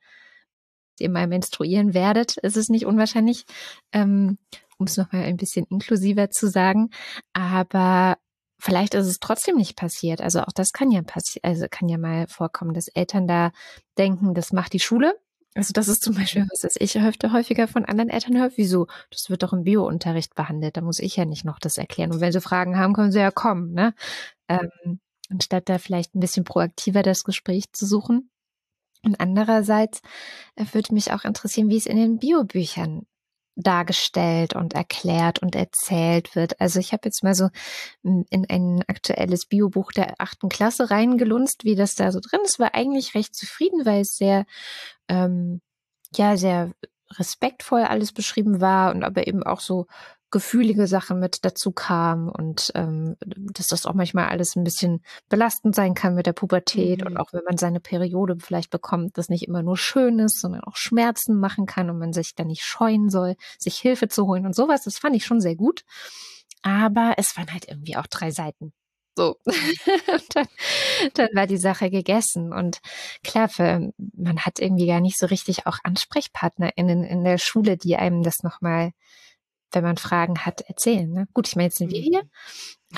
ihr 0.99 1.11
mal 1.11 1.27
menstruieren 1.27 1.95
werdet, 1.95 2.37
ist 2.39 2.57
es 2.57 2.69
nicht 2.69 2.87
unwahrscheinlich, 2.87 3.45
ähm, 3.93 4.39
um 4.79 4.87
es 4.87 4.97
nochmal 4.97 5.25
ein 5.25 5.37
bisschen 5.37 5.67
inklusiver 5.71 6.31
zu 6.31 6.49
sagen. 6.49 6.91
Aber 7.33 8.19
vielleicht 8.59 8.95
ist 8.95 9.07
es 9.07 9.19
trotzdem 9.19 9.57
nicht 9.57 9.77
passiert. 9.77 10.21
Also 10.21 10.41
auch 10.41 10.53
das 10.55 10.73
kann 10.73 10.91
ja 10.91 11.03
passieren, 11.03 11.49
also 11.51 11.67
kann 11.71 11.89
ja 11.89 11.99
mal 11.99 12.27
vorkommen, 12.29 12.75
dass 12.75 12.89
Eltern 12.89 13.27
da 13.27 13.53
denken, 13.99 14.35
das 14.35 14.53
macht 14.53 14.73
die 14.73 14.81
Schule. 14.81 15.15
Also 15.55 15.73
das 15.73 15.89
ist 15.89 16.03
zum 16.03 16.15
Beispiel 16.15 16.47
was, 16.51 16.61
das 16.61 16.77
ich 16.79 16.99
öfter 16.99 17.33
häufiger 17.33 17.69
von 17.69 17.85
anderen 17.85 18.09
Eltern 18.09 18.39
höre. 18.39 18.53
Wieso? 18.57 18.87
Das 19.11 19.29
wird 19.29 19.43
doch 19.43 19.53
im 19.53 19.65
Biounterricht 19.65 20.35
behandelt. 20.35 20.77
Da 20.77 20.81
muss 20.81 20.99
ich 20.99 21.17
ja 21.17 21.25
nicht 21.25 21.45
noch 21.45 21.59
das 21.59 21.77
erklären. 21.77 22.13
Und 22.13 22.21
wenn 22.21 22.33
sie 22.33 22.41
Fragen 22.41 22.79
haben, 22.79 22.95
können 22.95 23.13
sie 23.13 23.21
ja 23.21 23.31
kommen, 23.31 23.73
ne? 23.73 23.95
Ähm, 24.49 25.01
anstatt 25.31 25.69
da 25.69 25.79
vielleicht 25.79 26.15
ein 26.15 26.21
bisschen 26.21 26.45
proaktiver 26.45 27.03
das 27.03 27.25
Gespräch 27.25 27.73
zu 27.73 27.87
suchen. 27.87 28.31
Und 29.05 29.21
andererseits 29.21 30.01
äh, 30.55 30.65
würde 30.73 30.95
mich 30.95 31.13
auch 31.13 31.25
interessieren, 31.25 31.69
wie 31.69 31.77
es 31.77 31.87
in 31.87 31.97
den 31.97 32.19
Biobüchern 32.19 33.07
dargestellt 33.55 34.55
und 34.55 34.73
erklärt 34.75 35.41
und 35.41 35.55
erzählt 35.55 36.35
wird. 36.35 36.59
Also 36.61 36.81
ich 36.81 36.93
habe 36.93 37.03
jetzt 37.05 37.23
mal 37.23 37.35
so 37.35 37.51
in 38.03 38.47
ein 38.49 38.83
aktuelles 38.87 39.47
Biobuch 39.47 39.93
der 39.93 40.15
achten 40.19 40.49
Klasse 40.49 40.91
reingelunzt, 40.91 41.65
wie 41.65 41.75
das 41.75 41.95
da 41.95 42.13
so 42.13 42.21
drin 42.21 42.41
ist. 42.45 42.59
War 42.59 42.75
eigentlich 42.75 43.15
recht 43.15 43.35
zufrieden, 43.35 43.85
weil 43.85 44.03
es 44.03 44.17
sehr, 44.17 44.47
ähm, 45.13 45.61
ja, 46.15 46.37
sehr 46.37 46.73
respektvoll 47.11 47.83
alles 47.83 48.13
beschrieben 48.13 48.61
war 48.61 48.95
und 48.95 49.05
aber 49.05 49.27
eben 49.27 49.43
auch 49.43 49.61
so 49.61 49.87
gefühlige 50.31 50.87
Sachen 50.87 51.21
mit 51.21 51.45
dazu 51.45 51.73
kam 51.73 52.31
und 52.31 52.73
ähm, 52.75 53.17
dass 53.53 53.67
das 53.67 53.85
auch 53.85 53.93
manchmal 53.93 54.29
alles 54.29 54.57
ein 54.57 54.65
bisschen 54.65 55.03
belastend 55.29 55.75
sein 55.75 55.93
kann 55.93 56.15
mit 56.15 56.25
der 56.25 56.33
Pubertät 56.33 57.03
mhm. 57.03 57.07
und 57.09 57.17
auch 57.19 57.35
wenn 57.35 57.45
man 57.47 57.59
seine 57.59 57.81
Periode 57.81 58.37
vielleicht 58.41 58.71
bekommt, 58.71 59.19
das 59.19 59.29
nicht 59.29 59.47
immer 59.47 59.63
nur 59.63 59.77
schön 59.77 60.19
ist, 60.19 60.41
sondern 60.41 60.65
auch 60.65 60.77
Schmerzen 60.77 61.39
machen 61.39 61.67
kann 61.67 61.91
und 61.91 61.99
man 61.99 62.15
sich 62.15 62.35
da 62.35 62.45
nicht 62.45 62.63
scheuen 62.63 63.11
soll, 63.11 63.37
sich 63.59 63.77
Hilfe 63.77 64.09
zu 64.09 64.27
holen 64.27 64.47
und 64.47 64.57
sowas. 64.57 64.85
Das 64.85 64.97
fand 64.97 65.15
ich 65.15 65.27
schon 65.27 65.43
sehr 65.43 65.55
gut. 65.55 65.85
Aber 66.63 67.15
es 67.19 67.37
waren 67.37 67.53
halt 67.53 67.69
irgendwie 67.69 67.97
auch 67.97 68.07
drei 68.07 68.31
Seiten. 68.31 68.73
So. 69.17 69.37
dann, 70.35 70.47
dann 71.15 71.29
war 71.35 71.47
die 71.47 71.59
Sache 71.59 71.91
gegessen. 71.91 72.53
Und 72.53 72.81
klar, 73.23 73.49
für, 73.49 73.93
man 74.15 74.41
hat 74.41 74.59
irgendwie 74.59 74.87
gar 74.87 75.01
nicht 75.01 75.19
so 75.19 75.27
richtig 75.27 75.67
auch 75.67 75.79
AnsprechpartnerInnen 75.83 77.05
in 77.05 77.25
der 77.25 77.39
Schule, 77.39 77.77
die 77.77 77.97
einem 77.97 78.23
das 78.23 78.43
nochmal 78.43 78.93
wenn 79.75 79.85
man 79.85 79.97
Fragen 79.97 80.39
hat, 80.41 80.61
erzählen. 80.61 81.11
Ne? 81.11 81.27
Gut, 81.33 81.49
ich 81.49 81.57
meine, 81.57 81.69
jetzt 81.69 81.79
sind 81.79 81.91
wir 81.91 82.01
hier, 82.01 82.23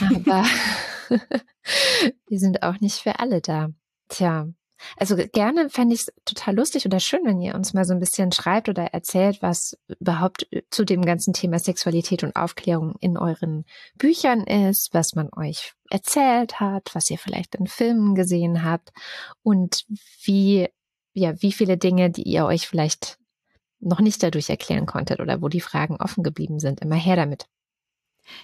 aber 0.01 0.45
wir 2.29 2.39
sind 2.39 2.63
auch 2.63 2.81
nicht 2.81 2.99
für 2.99 3.19
alle 3.21 3.41
da. 3.41 3.69
Tja, 4.09 4.49
also 4.97 5.17
gerne 5.17 5.71
fände 5.71 5.95
ich 5.95 6.03
es 6.03 6.13
total 6.25 6.57
lustig 6.57 6.87
oder 6.87 7.01
schön, 7.01 7.25
wenn 7.25 7.41
ihr 7.41 7.55
uns 7.55 7.75
mal 7.75 7.85
so 7.85 7.93
ein 7.93 8.01
bisschen 8.01 8.33
schreibt 8.33 8.69
oder 8.69 8.85
erzählt, 8.87 9.41
was 9.41 9.77
überhaupt 10.01 10.47
zu 10.71 10.85
dem 10.85 11.03
ganzen 11.03 11.33
Thema 11.33 11.59
Sexualität 11.59 12.23
und 12.23 12.37
Aufklärung 12.37 12.95
in 13.01 13.17
euren 13.17 13.65
Büchern 13.97 14.43
ist, 14.45 14.93
was 14.93 15.15
man 15.15 15.31
euch 15.37 15.73
erzählt 15.91 16.61
hat, 16.61 16.95
was 16.95 17.11
ihr 17.11 17.19
vielleicht 17.19 17.55
in 17.55 17.67
Filmen 17.67 18.15
gesehen 18.15 18.65
habt 18.65 18.91
und 19.43 19.85
wie, 20.23 20.69
ja, 21.13 21.41
wie 21.41 21.53
viele 21.53 21.77
Dinge, 21.77 22.11
die 22.11 22.25
ihr 22.25 22.45
euch 22.47 22.67
vielleicht 22.67 23.19
noch 23.81 24.01
nicht 24.01 24.23
dadurch 24.23 24.51
erklären 24.51 24.87
konntet 24.87 25.21
oder 25.21 25.43
wo 25.43 25.49
die 25.49 25.61
Fragen 25.61 25.97
offen 25.97 26.25
geblieben 26.25 26.59
sind. 26.59 26.81
Immer 26.81 26.97
her 26.97 27.17
damit. 27.17 27.47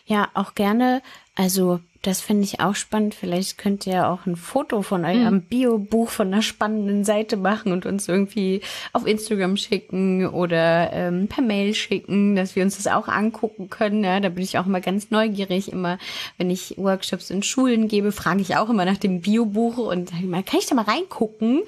Ja, 0.07 0.29
auch 0.35 0.55
gerne. 0.55 1.03
Also, 1.35 1.81
das 2.03 2.21
finde 2.21 2.45
ich 2.45 2.61
auch 2.61 2.75
spannend. 2.75 3.15
Vielleicht 3.15 3.59
könnt 3.59 3.87
ihr 3.87 4.09
auch 4.09 4.25
ein 4.25 4.37
Foto 4.37 4.81
von 4.81 5.05
eurem 5.05 5.35
mhm. 5.35 5.43
Bio-Buch 5.43 6.09
von 6.09 6.29
einer 6.29 6.43
spannenden 6.43 7.05
Seite 7.05 7.37
machen 7.37 7.73
und 7.73 7.85
uns 7.85 8.09
irgendwie 8.09 8.63
auf 8.93 9.07
Instagram 9.07 9.57
schicken 9.59 10.27
oder 10.27 10.93
ähm, 10.93 11.29
per 11.29 11.43
Mail 11.43 11.75
schicken, 11.75 12.37
dass 12.37 12.57
wir 12.57 12.63
uns 12.63 12.77
das 12.77 12.87
auch 12.87 13.09
angucken 13.09 13.69
können. 13.69 14.03
Ja, 14.03 14.19
da 14.21 14.31
bin 14.31 14.43
ich 14.43 14.59
auch 14.59 14.67
immer 14.67 14.81
ganz 14.81 15.11
neugierig. 15.11 15.73
Immer, 15.73 15.99
wenn 16.39 16.51
ich 16.51 16.75
Workshops 16.79 17.31
in 17.31 17.43
Schulen 17.43 17.89
gebe, 17.89 18.13
frage 18.13 18.41
ich 18.41 18.57
auch 18.57 18.71
immer 18.71 18.87
nach 18.87 18.99
dem 18.99 19.21
Bio-Buch 19.21 19.77
und 19.77 20.11
sage 20.11 20.25
immer, 20.25 20.43
kann 20.43 20.61
ich 20.61 20.67
da 20.67 20.75
mal 20.75 20.87
reingucken? 20.87 21.63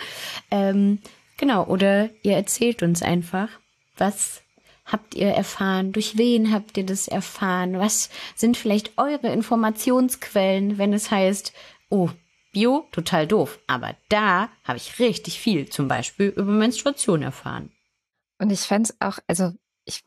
Ähm, 0.50 0.98
genau, 1.36 1.64
oder 1.66 2.08
ihr 2.22 2.36
erzählt 2.36 2.82
uns 2.82 3.02
einfach. 3.02 3.48
Was 3.98 4.41
habt 4.92 5.14
ihr 5.14 5.28
erfahren? 5.28 5.92
Durch 5.92 6.18
wen 6.18 6.52
habt 6.52 6.76
ihr 6.76 6.86
das 6.86 7.08
erfahren? 7.08 7.78
Was 7.78 8.10
sind 8.34 8.56
vielleicht 8.56 8.98
eure 8.98 9.32
Informationsquellen, 9.32 10.78
wenn 10.78 10.92
es 10.92 11.10
heißt, 11.10 11.52
oh, 11.88 12.10
Bio, 12.52 12.86
total 12.92 13.26
doof. 13.26 13.58
Aber 13.66 13.96
da 14.10 14.50
habe 14.64 14.76
ich 14.76 14.98
richtig 14.98 15.40
viel, 15.40 15.68
zum 15.68 15.88
Beispiel 15.88 16.28
über 16.28 16.52
Menstruation 16.52 17.22
erfahren. 17.22 17.72
Und 18.38 18.50
ich 18.50 18.60
fände 18.60 18.90
es 18.90 19.00
auch, 19.00 19.18
also 19.26 19.52
ich 19.84 20.04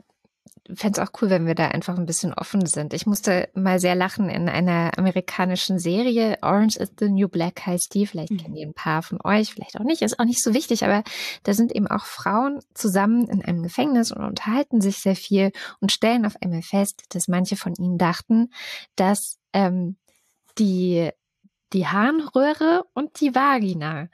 fände 0.74 1.00
es 1.00 1.08
auch 1.08 1.12
cool, 1.22 1.30
wenn 1.30 1.46
wir 1.46 1.54
da 1.54 1.68
einfach 1.68 1.98
ein 1.98 2.08
bisschen 2.08 2.34
offen 2.34 2.66
sind. 2.66 2.94
Ich 2.94 3.06
musste 3.06 3.50
mal 3.54 3.80
sehr 3.80 3.94
lachen 3.94 4.30
in 4.30 4.50
einer 4.50 4.98
amerikanischen 4.98 5.78
Serie. 5.78 6.38
Orange 6.42 6.78
is 6.78 6.92
the 7.00 7.10
New 7.10 7.28
Black 7.28 7.66
heißt 7.66 7.94
die. 7.94 8.08
Vielleicht 8.08 8.32
mhm. 8.32 8.38
kennen 8.38 8.56
die 8.56 8.66
ein 8.66 8.74
paar 8.74 9.04
von 9.04 9.20
euch, 9.24 9.54
vielleicht 9.54 9.80
auch 9.80 9.84
nicht. 9.84 10.02
Ist 10.02 10.20
auch 10.20 10.26
nicht 10.26 10.42
so 10.42 10.54
wichtig, 10.54 10.84
aber 10.84 11.04
da 11.44 11.54
sind 11.54 11.76
eben 11.76 11.88
auch 11.88 12.06
Frauen 12.06 12.60
zusammen 12.74 13.28
in 13.28 13.44
einem 13.44 13.62
Gefängnis 13.62 14.12
und 14.12 14.24
unterhalten 14.24 14.82
sich 14.82 14.98
sehr 14.98 15.16
viel 15.16 15.52
und 15.82 15.92
stellen 15.92 16.26
auf 16.26 16.36
einmal 16.42 16.64
fest, 16.64 17.04
dass 17.10 17.28
manche 17.28 17.56
von 17.58 17.76
ihnen 17.76 18.00
dachten, 18.00 18.50
dass 18.96 19.38
ähm, 19.54 19.98
die, 20.58 21.12
die 21.74 21.88
Harnröhre 21.88 22.86
und 22.94 23.20
die 23.22 23.36
Vagina 23.36 24.08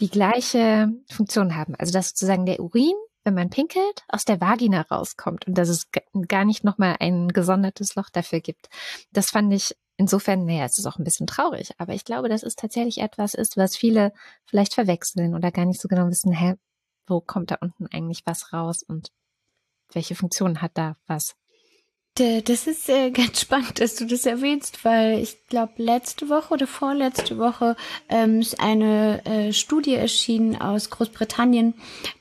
die 0.00 0.10
gleiche 0.10 0.92
Funktion 1.10 1.56
haben. 1.56 1.74
Also 1.74 1.92
dass 1.92 2.10
sozusagen 2.10 2.46
der 2.46 2.60
Urin 2.60 2.94
wenn 3.28 3.34
man 3.34 3.50
pinkelt, 3.50 4.04
aus 4.08 4.24
der 4.24 4.40
Vagina 4.40 4.80
rauskommt 4.80 5.46
und 5.46 5.58
dass 5.58 5.68
es 5.68 5.88
gar 6.28 6.46
nicht 6.46 6.64
nochmal 6.64 6.96
ein 6.98 7.28
gesondertes 7.28 7.94
Loch 7.94 8.08
dafür 8.10 8.40
gibt. 8.40 8.70
Das 9.12 9.26
fand 9.30 9.52
ich 9.52 9.76
insofern, 9.98 10.46
naja, 10.46 10.64
es 10.64 10.78
ist 10.78 10.86
auch 10.86 10.96
ein 10.96 11.04
bisschen 11.04 11.26
traurig, 11.26 11.72
aber 11.76 11.92
ich 11.92 12.06
glaube, 12.06 12.30
dass 12.30 12.42
es 12.42 12.56
tatsächlich 12.56 12.98
etwas 12.98 13.34
ist, 13.34 13.58
was 13.58 13.76
viele 13.76 14.12
vielleicht 14.46 14.72
verwechseln 14.72 15.34
oder 15.34 15.50
gar 15.50 15.66
nicht 15.66 15.80
so 15.80 15.88
genau 15.88 16.08
wissen, 16.08 16.32
hä, 16.32 16.54
wo 17.06 17.20
kommt 17.20 17.50
da 17.50 17.58
unten 17.60 17.86
eigentlich 17.88 18.22
was 18.24 18.52
raus 18.54 18.82
und 18.82 19.10
welche 19.92 20.14
Funktion 20.14 20.62
hat 20.62 20.72
da 20.74 20.96
was. 21.06 21.34
Das 22.18 22.66
ist 22.66 22.86
ganz 23.14 23.40
spannend, 23.40 23.80
dass 23.80 23.94
du 23.94 24.04
das 24.04 24.26
erwähnst, 24.26 24.84
weil 24.84 25.20
ich 25.20 25.36
glaube, 25.48 25.74
letzte 25.76 26.28
Woche 26.28 26.54
oder 26.54 26.66
vorletzte 26.66 27.38
Woche 27.38 27.76
ähm, 28.08 28.40
ist 28.40 28.58
eine 28.58 29.24
äh, 29.24 29.52
Studie 29.52 29.94
erschienen 29.94 30.60
aus 30.60 30.90
Großbritannien, 30.90 31.74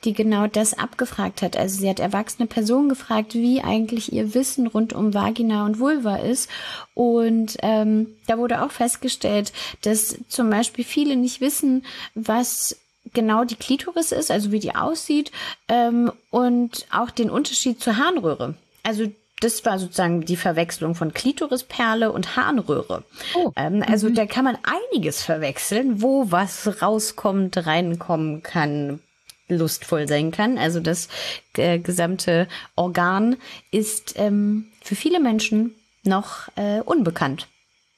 die 0.03 0.13
genau 0.13 0.45
das 0.45 0.77
abgefragt 0.77 1.41
hat. 1.41 1.57
Also 1.57 1.79
sie 1.79 1.89
hat 1.89 1.99
erwachsene 1.99 2.47
Personen 2.47 2.89
gefragt, 2.89 3.33
wie 3.33 3.61
eigentlich 3.61 4.13
ihr 4.13 4.35
Wissen 4.35 4.67
rund 4.67 4.93
um 4.93 5.15
Vagina 5.15 5.65
und 5.65 5.79
Vulva 5.79 6.17
ist. 6.17 6.47
Und 6.93 7.57
ähm, 7.63 8.15
da 8.27 8.37
wurde 8.37 8.61
auch 8.61 8.71
festgestellt, 8.71 9.51
dass 9.81 10.19
zum 10.27 10.51
Beispiel 10.51 10.85
viele 10.85 11.15
nicht 11.15 11.41
wissen, 11.41 11.83
was 12.13 12.77
genau 13.13 13.45
die 13.45 13.55
Klitoris 13.55 14.11
ist, 14.11 14.29
also 14.29 14.51
wie 14.51 14.59
die 14.59 14.75
aussieht, 14.75 15.31
ähm, 15.69 16.11
und 16.29 16.85
auch 16.91 17.09
den 17.09 17.31
Unterschied 17.31 17.81
zur 17.81 17.97
Harnröhre. 17.97 18.55
Also 18.83 19.07
das 19.39 19.63
war 19.65 19.77
sozusagen 19.77 20.21
die 20.21 20.35
Verwechslung 20.35 20.95
von 20.95 21.13
Klitorisperle 21.13 22.11
und 22.11 22.35
Harnröhre. 22.35 23.03
Oh. 23.35 23.51
Ähm, 23.55 23.83
also 23.87 24.09
mhm. 24.09 24.15
da 24.15 24.25
kann 24.25 24.45
man 24.45 24.57
einiges 24.91 25.23
verwechseln, 25.23 26.01
wo 26.01 26.31
was 26.31 26.81
rauskommt, 26.81 27.65
reinkommen 27.65 28.41
kann, 28.41 28.99
lustvoll 29.47 30.07
sein 30.07 30.31
kann. 30.31 30.57
Also 30.57 30.79
das 30.79 31.07
äh, 31.55 31.79
gesamte 31.79 32.47
Organ 32.75 33.37
ist 33.71 34.15
ähm, 34.17 34.71
für 34.81 34.95
viele 34.95 35.19
Menschen 35.19 35.75
noch 36.03 36.47
äh, 36.55 36.81
unbekannt. 36.81 37.47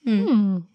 Hm. 0.03 0.67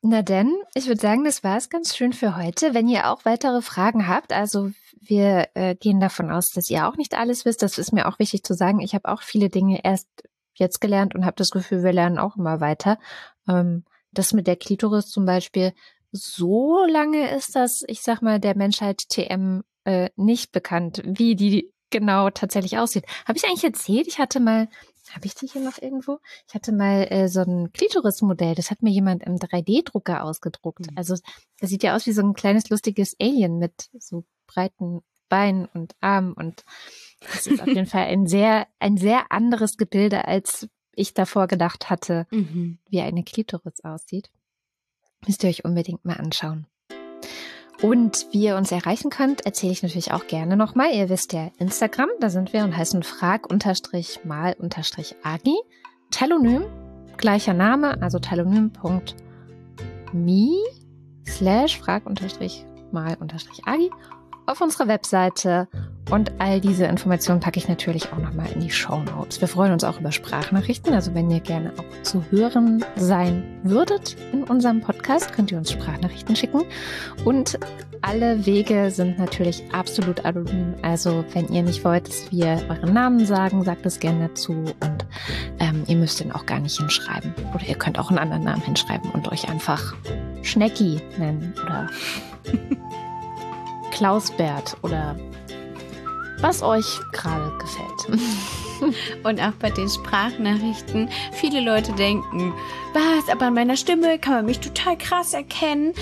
Na 0.00 0.22
denn, 0.22 0.54
ich 0.74 0.86
würde 0.86 1.00
sagen, 1.00 1.24
das 1.24 1.42
war 1.42 1.56
es 1.56 1.70
ganz 1.70 1.96
schön 1.96 2.12
für 2.12 2.36
heute. 2.36 2.72
Wenn 2.72 2.88
ihr 2.88 3.10
auch 3.10 3.24
weitere 3.24 3.62
Fragen 3.62 4.06
habt, 4.06 4.32
also 4.32 4.70
wir 5.00 5.48
äh, 5.54 5.74
gehen 5.74 5.98
davon 6.00 6.30
aus, 6.30 6.50
dass 6.50 6.70
ihr 6.70 6.86
auch 6.86 6.96
nicht 6.96 7.16
alles 7.16 7.44
wisst. 7.44 7.62
Das 7.62 7.78
ist 7.78 7.92
mir 7.92 8.06
auch 8.06 8.18
wichtig 8.18 8.44
zu 8.44 8.54
sagen. 8.54 8.80
Ich 8.80 8.94
habe 8.94 9.08
auch 9.08 9.22
viele 9.22 9.48
Dinge 9.48 9.80
erst 9.82 10.08
jetzt 10.54 10.80
gelernt 10.80 11.14
und 11.14 11.24
habe 11.24 11.36
das 11.36 11.50
Gefühl, 11.50 11.82
wir 11.82 11.92
lernen 11.92 12.18
auch 12.18 12.36
immer 12.36 12.60
weiter. 12.60 12.98
Ähm, 13.48 13.84
das 14.12 14.32
mit 14.32 14.46
der 14.46 14.56
Klitoris 14.56 15.06
zum 15.06 15.24
Beispiel, 15.24 15.72
so 16.12 16.84
lange 16.86 17.34
ist 17.36 17.56
das, 17.56 17.82
ich 17.86 18.02
sag 18.02 18.22
mal, 18.22 18.40
der 18.40 18.56
Menschheit 18.56 19.08
TM 19.08 19.62
äh, 19.84 20.10
nicht 20.16 20.52
bekannt, 20.52 21.02
wie 21.04 21.34
die 21.34 21.72
genau 21.90 22.30
tatsächlich 22.30 22.78
aussieht. 22.78 23.04
Habe 23.26 23.38
ich 23.38 23.44
eigentlich 23.44 23.64
erzählt? 23.64 24.06
Ich 24.06 24.18
hatte 24.18 24.40
mal 24.40 24.68
habe 25.14 25.26
ich 25.26 25.34
die 25.34 25.46
hier 25.46 25.62
noch 25.62 25.80
irgendwo? 25.80 26.18
Ich 26.46 26.54
hatte 26.54 26.72
mal 26.72 27.06
äh, 27.10 27.28
so 27.28 27.40
ein 27.40 27.72
Klitoris-Modell, 27.72 28.54
das 28.54 28.70
hat 28.70 28.82
mir 28.82 28.90
jemand 28.90 29.22
im 29.22 29.36
3D-Drucker 29.36 30.24
ausgedruckt. 30.24 30.90
Mhm. 30.90 30.96
Also 30.96 31.16
das 31.60 31.70
sieht 31.70 31.82
ja 31.82 31.94
aus 31.96 32.06
wie 32.06 32.12
so 32.12 32.22
ein 32.22 32.34
kleines 32.34 32.70
lustiges 32.70 33.16
Alien 33.20 33.58
mit 33.58 33.90
so 33.98 34.24
breiten 34.46 35.02
Beinen 35.28 35.66
und 35.66 35.94
Armen 36.00 36.32
und 36.32 36.64
das 37.20 37.46
ist 37.46 37.60
auf 37.60 37.66
jeden 37.66 37.86
Fall 37.86 38.06
ein 38.06 38.26
sehr, 38.26 38.66
ein 38.78 38.96
sehr 38.96 39.30
anderes 39.30 39.76
Gebilde, 39.76 40.26
als 40.26 40.68
ich 40.92 41.14
davor 41.14 41.46
gedacht 41.46 41.90
hatte, 41.90 42.26
mhm. 42.30 42.78
wie 42.88 43.00
eine 43.00 43.22
Klitoris 43.22 43.84
aussieht. 43.84 44.30
Müsst 45.26 45.42
ihr 45.44 45.50
euch 45.50 45.64
unbedingt 45.64 46.04
mal 46.04 46.16
anschauen. 46.16 46.66
Und 47.80 48.26
wie 48.32 48.42
ihr 48.44 48.56
uns 48.56 48.72
erreichen 48.72 49.10
könnt, 49.10 49.46
erzähle 49.46 49.70
ich 49.72 49.84
natürlich 49.84 50.12
auch 50.12 50.26
gerne 50.26 50.56
nochmal. 50.56 50.92
Ihr 50.92 51.08
wisst 51.08 51.32
ja 51.32 51.52
Instagram, 51.58 52.08
da 52.18 52.28
sind 52.28 52.52
wir 52.52 52.64
und 52.64 52.76
heißen 52.76 53.04
frag-mal-agi. 53.04 54.56
Telonym, 56.10 56.64
gleicher 57.16 57.54
Name, 57.54 58.02
also 58.02 58.18
telonym.me 58.18 60.56
slash 61.26 61.78
frag-mal-agi 61.78 63.90
auf 64.46 64.60
unserer 64.60 64.88
Webseite 64.88 65.68
und 66.10 66.32
all 66.38 66.60
diese 66.60 66.86
Informationen 66.86 67.40
packe 67.40 67.58
ich 67.58 67.68
natürlich 67.68 68.10
auch 68.12 68.18
nochmal 68.18 68.50
in 68.54 68.60
die 68.60 68.70
Show 68.70 69.02
Notes. 69.02 69.40
Wir 69.40 69.48
freuen 69.48 69.72
uns 69.72 69.84
auch 69.84 70.00
über 70.00 70.10
Sprachnachrichten. 70.10 70.94
Also 70.94 71.14
wenn 71.14 71.30
ihr 71.30 71.40
gerne 71.40 71.72
auch 71.76 72.02
zu 72.02 72.24
hören 72.30 72.82
sein 72.96 73.42
würdet 73.62 74.16
in 74.32 74.44
unserem 74.44 74.80
Podcast, 74.80 75.34
könnt 75.34 75.52
ihr 75.52 75.58
uns 75.58 75.70
Sprachnachrichten 75.70 76.34
schicken. 76.34 76.62
Und 77.26 77.58
alle 78.00 78.46
Wege 78.46 78.90
sind 78.90 79.18
natürlich 79.18 79.62
absolut 79.72 80.24
anonym. 80.24 80.74
Also 80.80 81.24
wenn 81.34 81.48
ihr 81.48 81.62
nicht 81.62 81.84
wollt, 81.84 82.08
dass 82.08 82.32
wir 82.32 82.58
euren 82.70 82.94
Namen 82.94 83.26
sagen, 83.26 83.62
sagt 83.64 83.84
es 83.84 84.00
gerne 84.00 84.28
dazu. 84.28 84.52
Und 84.52 85.06
ähm, 85.58 85.84
ihr 85.88 85.96
müsst 85.96 86.20
den 86.20 86.32
auch 86.32 86.46
gar 86.46 86.60
nicht 86.60 86.78
hinschreiben. 86.78 87.34
Oder 87.54 87.66
ihr 87.66 87.74
könnt 87.74 87.98
auch 87.98 88.08
einen 88.08 88.18
anderen 88.18 88.44
Namen 88.44 88.62
hinschreiben 88.62 89.10
und 89.10 89.30
euch 89.30 89.48
einfach 89.50 89.94
Schnecki 90.42 91.02
nennen 91.18 91.52
oder 91.62 91.86
Klausbert 93.90 94.76
oder 94.82 95.16
was 96.40 96.62
euch 96.62 97.00
gerade 97.12 97.52
gefällt. 97.58 98.22
Und 99.24 99.40
auch 99.40 99.52
bei 99.58 99.70
den 99.70 99.88
Sprachnachrichten. 99.88 101.08
Viele 101.32 101.60
Leute 101.60 101.92
denken, 101.92 102.54
was, 102.92 103.28
aber 103.28 103.46
an 103.46 103.54
meiner 103.54 103.76
Stimme 103.76 104.18
kann 104.18 104.34
man 104.34 104.46
mich 104.46 104.60
total 104.60 104.96
krass 104.96 105.34
erkennen. 105.34 105.94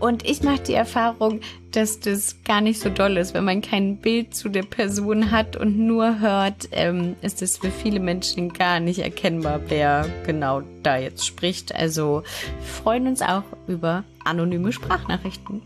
Und 0.00 0.24
ich 0.28 0.42
mache 0.42 0.62
die 0.62 0.74
Erfahrung, 0.74 1.40
dass 1.70 2.00
das 2.00 2.42
gar 2.44 2.60
nicht 2.60 2.80
so 2.80 2.90
doll 2.90 3.16
ist. 3.16 3.34
Wenn 3.34 3.44
man 3.44 3.60
kein 3.60 3.98
Bild 3.98 4.34
zu 4.34 4.48
der 4.48 4.62
Person 4.62 5.30
hat 5.30 5.56
und 5.56 5.78
nur 5.78 6.20
hört, 6.20 6.68
ähm, 6.72 7.16
ist 7.22 7.42
es 7.42 7.58
für 7.58 7.70
viele 7.70 8.00
Menschen 8.00 8.52
gar 8.52 8.80
nicht 8.80 8.98
erkennbar, 8.98 9.60
wer 9.68 10.08
genau 10.26 10.62
da 10.82 10.96
jetzt 10.96 11.26
spricht. 11.26 11.74
Also 11.74 12.22
freuen 12.64 13.06
uns 13.06 13.22
auch 13.22 13.44
über 13.68 14.04
anonyme 14.24 14.72
Sprachnachrichten. 14.72 15.62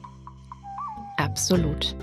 Absolut. 1.17 1.95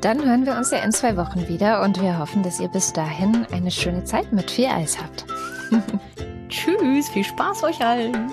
Dann 0.00 0.24
hören 0.24 0.46
wir 0.46 0.56
uns 0.56 0.70
ja 0.70 0.78
in 0.78 0.92
zwei 0.92 1.16
Wochen 1.16 1.48
wieder 1.48 1.82
und 1.82 2.00
wir 2.00 2.18
hoffen, 2.18 2.42
dass 2.42 2.60
ihr 2.60 2.68
bis 2.68 2.92
dahin 2.92 3.46
eine 3.52 3.70
schöne 3.70 4.04
Zeit 4.04 4.32
mit 4.32 4.50
viel 4.50 4.66
Eis 4.66 4.98
habt. 4.98 5.26
Tschüss, 6.48 7.08
viel 7.08 7.24
Spaß 7.24 7.64
euch 7.64 7.80
allen. 7.84 8.32